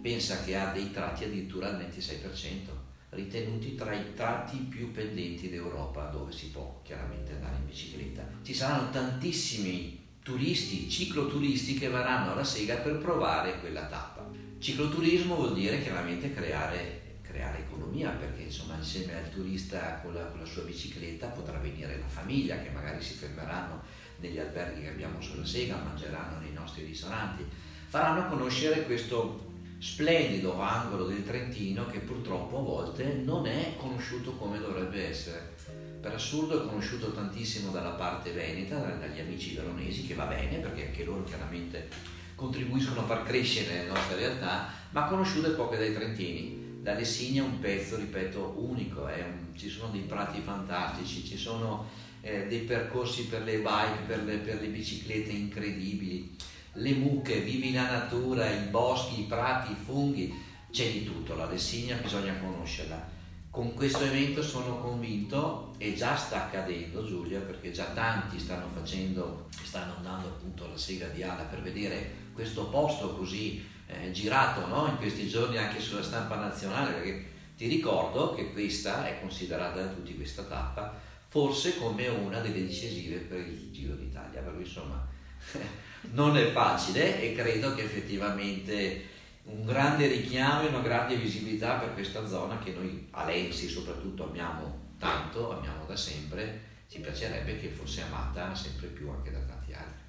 Pensa 0.02 0.42
che 0.42 0.56
ha 0.56 0.72
dei 0.72 0.90
tratti 0.90 1.24
addirittura 1.24 1.68
al 1.68 1.78
26%, 1.78 2.83
ritenuti 3.14 3.74
tra 3.74 3.94
i 3.94 4.14
tratti 4.14 4.56
più 4.58 4.92
pendenti 4.92 5.48
d'Europa 5.48 6.06
dove 6.06 6.32
si 6.32 6.50
può 6.50 6.80
chiaramente 6.82 7.32
andare 7.32 7.56
in 7.56 7.66
bicicletta. 7.66 8.26
Ci 8.42 8.54
saranno 8.54 8.90
tantissimi 8.90 10.02
turisti, 10.22 10.88
cicloturisti 10.88 11.74
che 11.74 11.88
verranno 11.88 12.32
alla 12.32 12.44
Sega 12.44 12.76
per 12.76 12.98
provare 12.98 13.60
quella 13.60 13.84
tappa. 13.86 14.26
Cicloturismo 14.58 15.34
vuol 15.34 15.54
dire 15.54 15.82
chiaramente 15.82 16.32
creare, 16.32 17.18
creare 17.20 17.58
economia 17.58 18.10
perché 18.10 18.42
insomma 18.42 18.76
insieme 18.76 19.14
al 19.16 19.30
turista 19.30 20.00
con 20.02 20.14
la, 20.14 20.24
con 20.24 20.40
la, 20.40 20.46
sua 20.46 20.62
bicicletta 20.62 21.26
potrà 21.26 21.58
venire 21.58 21.98
la 21.98 22.08
famiglia 22.08 22.58
che 22.62 22.70
magari 22.70 23.02
si 23.02 23.14
fermeranno 23.14 23.82
negli 24.20 24.38
alberghi 24.38 24.80
che 24.80 24.88
abbiamo 24.88 25.20
sulla 25.20 25.44
Sega, 25.44 25.76
mangeranno 25.76 26.38
nei 26.40 26.52
nostri 26.52 26.84
ristoranti, 26.84 27.44
faranno 27.88 28.28
conoscere 28.28 28.84
questo 28.84 29.52
splendido 29.84 30.58
angolo 30.62 31.04
del 31.04 31.26
Trentino 31.26 31.84
che 31.84 31.98
purtroppo 31.98 32.58
a 32.58 32.62
volte 32.62 33.20
non 33.22 33.46
è 33.46 33.74
conosciuto 33.76 34.32
come 34.32 34.58
dovrebbe 34.58 35.10
essere. 35.10 35.52
Per 36.00 36.14
assurdo 36.14 36.64
è 36.64 36.66
conosciuto 36.66 37.12
tantissimo 37.12 37.70
dalla 37.70 37.90
parte 37.90 38.32
veneta, 38.32 38.78
dagli 38.78 39.20
amici 39.20 39.54
veronesi, 39.54 40.06
che 40.06 40.14
va 40.14 40.24
bene 40.24 40.56
perché 40.56 40.86
anche 40.86 41.04
loro 41.04 41.22
chiaramente 41.24 41.88
contribuiscono 42.34 43.02
a 43.02 43.04
far 43.04 43.24
crescere 43.24 43.82
le 43.82 43.88
nostre 43.88 44.16
realtà, 44.16 44.70
ma 44.90 45.04
conosciute 45.04 45.50
poche 45.50 45.76
dai 45.76 45.92
trentini. 45.92 46.80
La 46.82 46.94
Lessigna 46.94 47.42
è 47.42 47.46
un 47.46 47.58
pezzo, 47.58 47.96
ripeto, 47.96 48.54
unico, 48.56 49.02
un, 49.02 49.54
ci 49.54 49.68
sono 49.68 49.90
dei 49.92 50.02
prati 50.02 50.40
fantastici, 50.40 51.24
ci 51.26 51.36
sono 51.36 51.88
eh, 52.22 52.46
dei 52.46 52.60
percorsi 52.60 53.26
per 53.26 53.42
le 53.42 53.58
bike, 53.58 54.04
per 54.06 54.24
le, 54.24 54.36
per 54.36 54.60
le 54.62 54.68
biciclette 54.68 55.30
incredibili, 55.30 56.34
le 56.74 56.92
mucche, 56.92 57.40
vivi 57.40 57.72
la 57.72 57.90
natura, 57.90 58.50
i 58.50 58.68
boschi, 58.68 59.20
i 59.20 59.24
prati, 59.24 59.72
i 59.72 59.76
funghi, 59.76 60.32
c'è 60.70 60.90
di 60.90 61.04
tutto, 61.04 61.36
la 61.36 61.48
Lessigna 61.48 61.96
bisogna 61.96 62.36
conoscerla. 62.38 63.12
Con 63.50 63.74
questo 63.74 64.02
evento 64.04 64.42
sono 64.42 64.78
convinto 64.78 65.74
e 65.78 65.94
già 65.94 66.16
sta 66.16 66.46
accadendo 66.46 67.06
Giulia 67.06 67.38
perché 67.38 67.70
già 67.70 67.84
tanti 67.84 68.40
stanno 68.40 68.66
facendo, 68.74 69.48
stanno 69.62 69.94
andando 69.96 70.26
appunto 70.26 70.64
alla 70.64 70.76
sega 70.76 71.06
di 71.06 71.22
Ala 71.22 71.44
per 71.44 71.62
vedere 71.62 72.22
questo 72.32 72.68
posto 72.68 73.14
così 73.14 73.64
eh, 73.86 74.10
girato 74.10 74.66
no? 74.66 74.88
in 74.88 74.96
questi 74.96 75.28
giorni 75.28 75.56
anche 75.58 75.80
sulla 75.80 76.02
stampa 76.02 76.34
nazionale, 76.34 76.94
perché 76.94 77.26
ti 77.56 77.68
ricordo 77.68 78.34
che 78.34 78.52
questa 78.52 79.06
è 79.06 79.20
considerata 79.20 79.80
da 79.80 79.92
tutti 79.92 80.16
questa 80.16 80.42
tappa 80.42 81.12
forse 81.28 81.78
come 81.78 82.06
una 82.06 82.40
delle 82.40 82.66
decisive 82.66 83.18
per 83.18 83.38
il 83.40 83.70
Giro 83.72 83.94
d'Italia, 83.94 84.40
per 84.40 84.52
cui 84.52 84.62
insomma 84.62 85.04
non 86.12 86.36
è 86.36 86.50
facile 86.50 87.20
e 87.20 87.34
credo 87.34 87.74
che 87.74 87.82
effettivamente 87.82 89.12
un 89.44 89.64
grande 89.64 90.06
richiamo 90.06 90.62
e 90.62 90.68
una 90.68 90.80
grande 90.80 91.16
visibilità 91.16 91.74
per 91.74 91.92
questa 91.94 92.26
zona 92.26 92.58
che 92.58 92.72
noi 92.72 93.08
alensi 93.10 93.68
soprattutto 93.68 94.24
amiamo 94.24 94.82
tanto, 94.98 95.58
amiamo 95.58 95.84
da 95.86 95.96
sempre, 95.96 96.60
ci 96.88 97.00
piacerebbe 97.00 97.58
che 97.58 97.68
fosse 97.68 98.02
amata 98.02 98.54
sempre 98.54 98.86
più 98.86 99.10
anche 99.10 99.30
da 99.30 99.40
tanti 99.40 99.72
altri. 99.72 100.02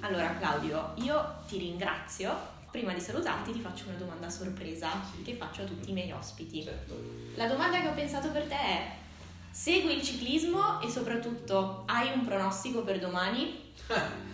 Allora 0.00 0.36
Claudio, 0.36 0.92
io 0.96 1.34
ti 1.48 1.58
ringrazio. 1.58 2.56
Prima 2.70 2.92
di 2.92 3.00
salutarti 3.00 3.52
ti 3.52 3.60
faccio 3.60 3.84
una 3.88 3.96
domanda 3.96 4.28
sorpresa 4.28 4.90
Sì. 5.16 5.22
che 5.22 5.34
faccio 5.36 5.62
a 5.62 5.64
tutti 5.64 5.88
i 5.88 5.92
miei 5.94 6.12
ospiti. 6.12 6.62
Certo. 6.62 6.94
La 7.36 7.46
domanda 7.46 7.80
che 7.80 7.88
ho 7.88 7.94
pensato 7.94 8.28
per 8.30 8.42
te 8.44 8.54
è: 8.54 8.92
segui 9.50 9.96
il 9.96 10.02
ciclismo 10.02 10.78
e 10.82 10.90
soprattutto 10.90 11.84
hai 11.86 12.12
un 12.12 12.26
pronostico 12.26 12.82
per 12.82 12.98
domani? 12.98 13.72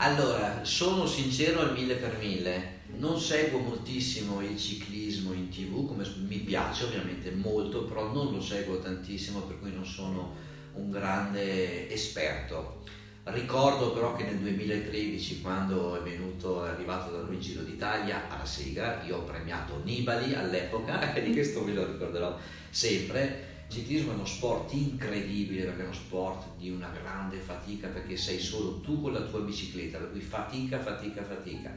Allora, 0.00 0.60
sono 0.62 1.06
sincero 1.06 1.58
al 1.58 1.72
mille 1.72 1.96
per 1.96 2.18
mille, 2.20 2.82
non 2.98 3.18
seguo 3.18 3.58
moltissimo 3.58 4.40
il 4.40 4.56
ciclismo 4.56 5.32
in 5.32 5.48
tv, 5.48 5.88
come 5.88 6.08
mi 6.18 6.38
piace 6.38 6.84
ovviamente 6.84 7.32
molto, 7.32 7.82
però 7.82 8.12
non 8.12 8.32
lo 8.32 8.40
seguo 8.40 8.78
tantissimo 8.78 9.40
per 9.40 9.58
cui 9.58 9.72
non 9.72 9.84
sono 9.84 10.34
un 10.74 10.88
grande 10.90 11.90
esperto. 11.90 12.84
Ricordo 13.24 13.92
però 13.92 14.14
che 14.14 14.22
nel 14.22 14.38
2013, 14.38 15.40
quando 15.40 15.96
è 15.96 16.08
venuto, 16.08 16.64
è 16.64 16.68
arrivato 16.68 17.10
da 17.10 17.32
il 17.32 17.40
Giro 17.40 17.62
d'Italia 17.62 18.28
alla 18.28 18.46
Sega, 18.46 19.02
io 19.04 19.16
ho 19.16 19.24
premiato 19.24 19.80
Nibali 19.82 20.32
all'epoca, 20.32 21.12
e 21.12 21.22
di 21.26 21.32
questo 21.32 21.64
me 21.64 21.72
lo 21.72 21.84
ricorderò 21.84 22.38
sempre. 22.70 23.57
Il 23.68 23.74
ciclismo 23.74 24.12
è 24.12 24.14
uno 24.14 24.24
sport 24.24 24.72
incredibile 24.72 25.64
perché 25.64 25.82
è 25.82 25.84
uno 25.84 25.94
sport 25.94 26.56
di 26.56 26.70
una 26.70 26.88
grande 26.88 27.36
fatica 27.36 27.88
perché 27.88 28.16
sei 28.16 28.40
solo 28.40 28.80
tu 28.80 29.00
con 29.00 29.12
la 29.12 29.20
tua 29.20 29.40
bicicletta, 29.40 29.98
per 29.98 30.10
cui 30.10 30.20
fatica, 30.20 30.80
fatica, 30.80 31.22
fatica. 31.22 31.72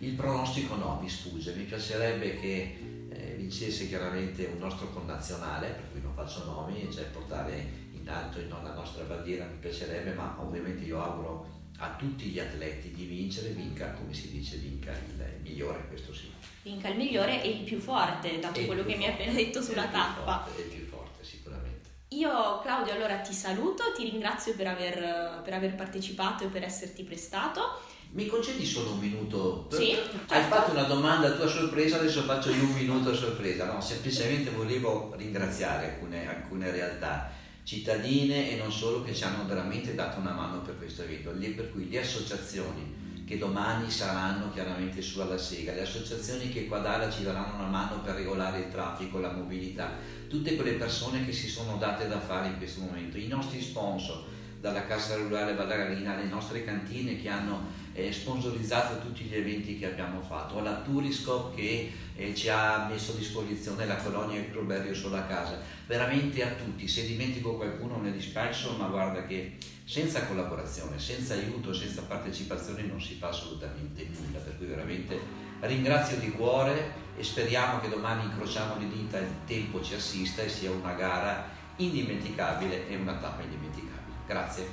Il 0.00 0.14
pronostico 0.14 0.74
no, 0.74 0.98
mi 1.00 1.08
sfugge, 1.08 1.54
mi 1.54 1.64
piacerebbe 1.64 2.38
che 2.40 2.78
eh, 3.08 3.34
vincesse 3.36 3.88
chiaramente 3.88 4.50
un 4.52 4.58
nostro 4.58 4.90
connazionale, 4.90 5.68
per 5.68 5.90
cui 5.92 6.00
non 6.00 6.12
faccio 6.14 6.44
nomi, 6.44 6.88
cioè 6.92 7.04
portare 7.04 7.86
in 7.92 8.08
alto 8.08 8.40
in 8.40 8.48
la 8.48 8.74
nostra 8.74 9.04
bandiera 9.04 9.44
mi 9.46 9.58
piacerebbe, 9.58 10.14
ma 10.14 10.36
ovviamente 10.40 10.84
io 10.84 11.02
auguro 11.02 11.56
a 11.78 11.94
tutti 11.96 12.26
gli 12.26 12.38
atleti 12.38 12.92
di 12.92 13.04
vincere, 13.04 13.50
vinca, 13.50 13.92
come 13.92 14.12
si 14.12 14.30
dice, 14.30 14.56
vinca 14.56 14.92
il 14.92 15.40
migliore, 15.42 15.86
questo 15.88 16.12
sì. 16.12 16.30
Vinca 16.62 16.88
il 16.88 16.96
migliore 16.96 17.42
e 17.42 17.48
il 17.50 17.64
più 17.64 17.78
forte, 17.78 18.38
dato 18.40 18.64
quello 18.64 18.84
che 18.84 18.96
mi 18.96 19.04
hai 19.04 19.10
forte, 19.10 19.22
appena 19.22 19.32
detto 19.36 19.62
sulla 19.62 19.84
il 19.84 19.88
più 19.88 19.98
tappa. 19.98 20.44
forte, 20.44 20.62
il 20.62 20.68
più 20.68 20.84
forte, 20.86 21.24
sicuramente. 21.24 21.88
Io 22.10 22.60
Claudio 22.62 22.94
allora 22.94 23.18
ti 23.18 23.34
saluto, 23.34 23.92
ti 23.94 24.08
ringrazio 24.08 24.54
per 24.54 24.66
aver, 24.66 25.42
per 25.44 25.52
aver 25.52 25.74
partecipato 25.74 26.44
e 26.44 26.46
per 26.46 26.62
esserti 26.62 27.02
prestato. 27.02 27.80
Mi 28.12 28.26
concedi 28.26 28.64
solo 28.64 28.92
un 28.92 28.98
minuto? 28.98 29.68
Sì, 29.70 29.92
Hai 29.92 30.26
certo. 30.26 30.54
fatto 30.54 30.70
una 30.70 30.84
domanda 30.84 31.28
a 31.28 31.32
tua 31.32 31.46
sorpresa, 31.46 31.98
adesso 31.98 32.22
faccio 32.22 32.50
io 32.50 32.62
un 32.62 32.72
minuto 32.72 33.10
a 33.10 33.14
sorpresa. 33.14 33.70
No, 33.70 33.78
semplicemente 33.82 34.48
volevo 34.50 35.12
ringraziare 35.16 35.92
alcune, 35.92 36.26
alcune 36.26 36.70
realtà 36.70 37.30
cittadine 37.62 38.52
e 38.52 38.56
non 38.56 38.72
solo 38.72 39.02
che 39.02 39.14
ci 39.14 39.24
hanno 39.24 39.44
veramente 39.44 39.94
dato 39.94 40.18
una 40.20 40.32
mano 40.32 40.62
per 40.62 40.78
questo 40.78 41.02
evento, 41.02 41.30
per 41.54 41.70
cui 41.70 41.90
le 41.90 42.00
associazioni 42.00 43.07
che 43.28 43.36
domani 43.36 43.90
saranno 43.90 44.50
chiaramente 44.50 45.02
su 45.02 45.20
alla 45.20 45.36
Sega, 45.36 45.74
le 45.74 45.82
associazioni 45.82 46.48
che 46.48 46.66
qua 46.66 46.78
Dara 46.78 47.10
ci 47.10 47.22
daranno 47.22 47.56
una 47.56 47.68
mano 47.68 48.00
per 48.00 48.14
regolare 48.14 48.60
il 48.60 48.70
traffico, 48.70 49.20
la 49.20 49.30
mobilità, 49.30 49.98
tutte 50.28 50.56
quelle 50.56 50.72
persone 50.72 51.26
che 51.26 51.32
si 51.32 51.46
sono 51.46 51.76
date 51.76 52.08
da 52.08 52.18
fare 52.18 52.46
in 52.46 52.56
questo 52.56 52.80
momento, 52.80 53.18
i 53.18 53.26
nostri 53.26 53.60
sponsor, 53.60 54.24
dalla 54.58 54.86
Cassa 54.86 55.16
Rurale 55.16 55.54
Vallarina, 55.54 56.16
le 56.16 56.24
nostre 56.24 56.64
cantine 56.64 57.20
che 57.20 57.28
hanno 57.28 57.66
sponsorizzato 58.12 59.00
tutti 59.00 59.24
gli 59.24 59.34
eventi 59.34 59.78
che 59.78 59.86
abbiamo 59.86 60.20
fatto, 60.20 60.60
la 60.60 60.80
Turiscop 60.80 61.54
che 61.54 61.92
eh, 62.14 62.34
ci 62.34 62.48
ha 62.48 62.86
messo 62.88 63.12
a 63.12 63.16
disposizione 63.16 63.86
la 63.86 63.96
colonia 63.96 64.38
Il 64.38 64.50
Croberio 64.50 64.94
sulla 64.94 65.26
casa, 65.26 65.60
veramente 65.86 66.42
a 66.44 66.52
tutti, 66.52 66.86
se 66.86 67.06
dimentico 67.06 67.56
qualcuno 67.56 68.00
ne 68.00 68.12
disperso, 68.12 68.76
ma 68.76 68.86
guarda 68.86 69.26
che 69.26 69.56
senza 69.84 70.26
collaborazione, 70.26 70.98
senza 70.98 71.34
aiuto, 71.34 71.72
senza 71.72 72.02
partecipazione 72.02 72.82
non 72.82 73.00
si 73.00 73.14
fa 73.14 73.28
assolutamente 73.28 74.06
nulla, 74.12 74.38
per 74.38 74.56
cui 74.58 74.66
veramente 74.66 75.18
ringrazio 75.60 76.18
di 76.18 76.30
cuore 76.30 77.06
e 77.16 77.24
speriamo 77.24 77.80
che 77.80 77.88
domani 77.88 78.24
incrociamo 78.24 78.78
le 78.78 78.88
dita, 78.88 79.18
il 79.18 79.26
tempo 79.46 79.82
ci 79.82 79.94
assista 79.94 80.42
e 80.42 80.48
sia 80.48 80.70
una 80.70 80.92
gara 80.92 81.48
indimenticabile 81.76 82.88
e 82.88 82.96
una 82.96 83.14
tappa 83.14 83.42
indimenticabile. 83.42 84.07
Grazie. 84.28 84.68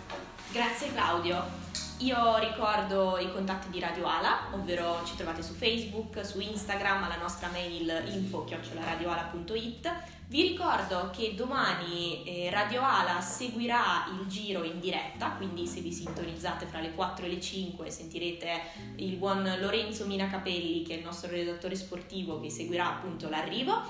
Grazie 0.51 0.91
Claudio. 0.91 1.63
Io 1.99 2.37
ricordo 2.39 3.17
i 3.17 3.31
contatti 3.31 3.69
di 3.69 3.79
Radio 3.79 4.05
Ala, 4.05 4.49
ovvero 4.51 5.01
ci 5.05 5.15
trovate 5.15 5.41
su 5.41 5.53
Facebook, 5.53 6.25
su 6.25 6.41
Instagram, 6.41 7.03
alla 7.03 7.15
nostra 7.15 7.47
mail 7.47 8.03
info-radioala.it. 8.05 9.93
Vi 10.27 10.41
ricordo 10.41 11.09
che 11.15 11.35
domani 11.35 12.25
eh, 12.25 12.49
Radio 12.49 12.81
Ala 12.81 13.21
seguirà 13.21 14.07
il 14.19 14.27
giro 14.27 14.63
in 14.63 14.81
diretta, 14.81 15.29
quindi 15.29 15.65
se 15.67 15.79
vi 15.79 15.93
sintonizzate 15.93 16.65
fra 16.65 16.81
le 16.81 16.91
4 16.91 17.25
e 17.25 17.29
le 17.29 17.39
5 17.39 17.89
sentirete 17.89 18.61
il 18.97 19.15
buon 19.15 19.43
Lorenzo 19.61 20.05
Mina 20.05 20.29
Capelli, 20.29 20.83
che 20.83 20.95
è 20.95 20.97
il 20.97 21.03
nostro 21.05 21.29
redattore 21.29 21.75
sportivo, 21.75 22.41
che 22.41 22.49
seguirà 22.49 22.89
appunto 22.89 23.29
l'arrivo. 23.29 23.83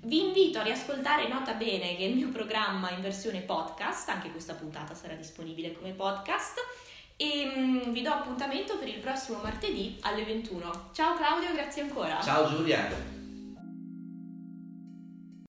Vi 0.00 0.26
invito 0.26 0.60
a 0.60 0.62
riascoltare 0.62 1.28
Nota 1.28 1.54
Bene, 1.54 1.96
che 1.96 2.04
è 2.04 2.06
il 2.06 2.14
mio 2.14 2.28
programma 2.28 2.90
in 2.90 3.00
versione 3.00 3.40
podcast, 3.40 4.08
anche 4.08 4.30
questa 4.30 4.54
puntata 4.54 4.94
sarà 4.94 5.14
disponibile 5.14 5.72
come 5.72 5.92
podcast. 5.92 6.58
E 7.16 7.52
mm, 7.56 7.90
vi 7.90 8.02
do 8.02 8.10
appuntamento 8.10 8.78
per 8.78 8.88
il 8.88 9.00
prossimo 9.00 9.38
martedì 9.42 9.98
alle 10.02 10.24
21. 10.24 10.90
Ciao 10.92 11.16
Claudio, 11.16 11.52
grazie 11.52 11.82
ancora. 11.82 12.20
Ciao 12.22 12.48
Giulia. 12.48 13.17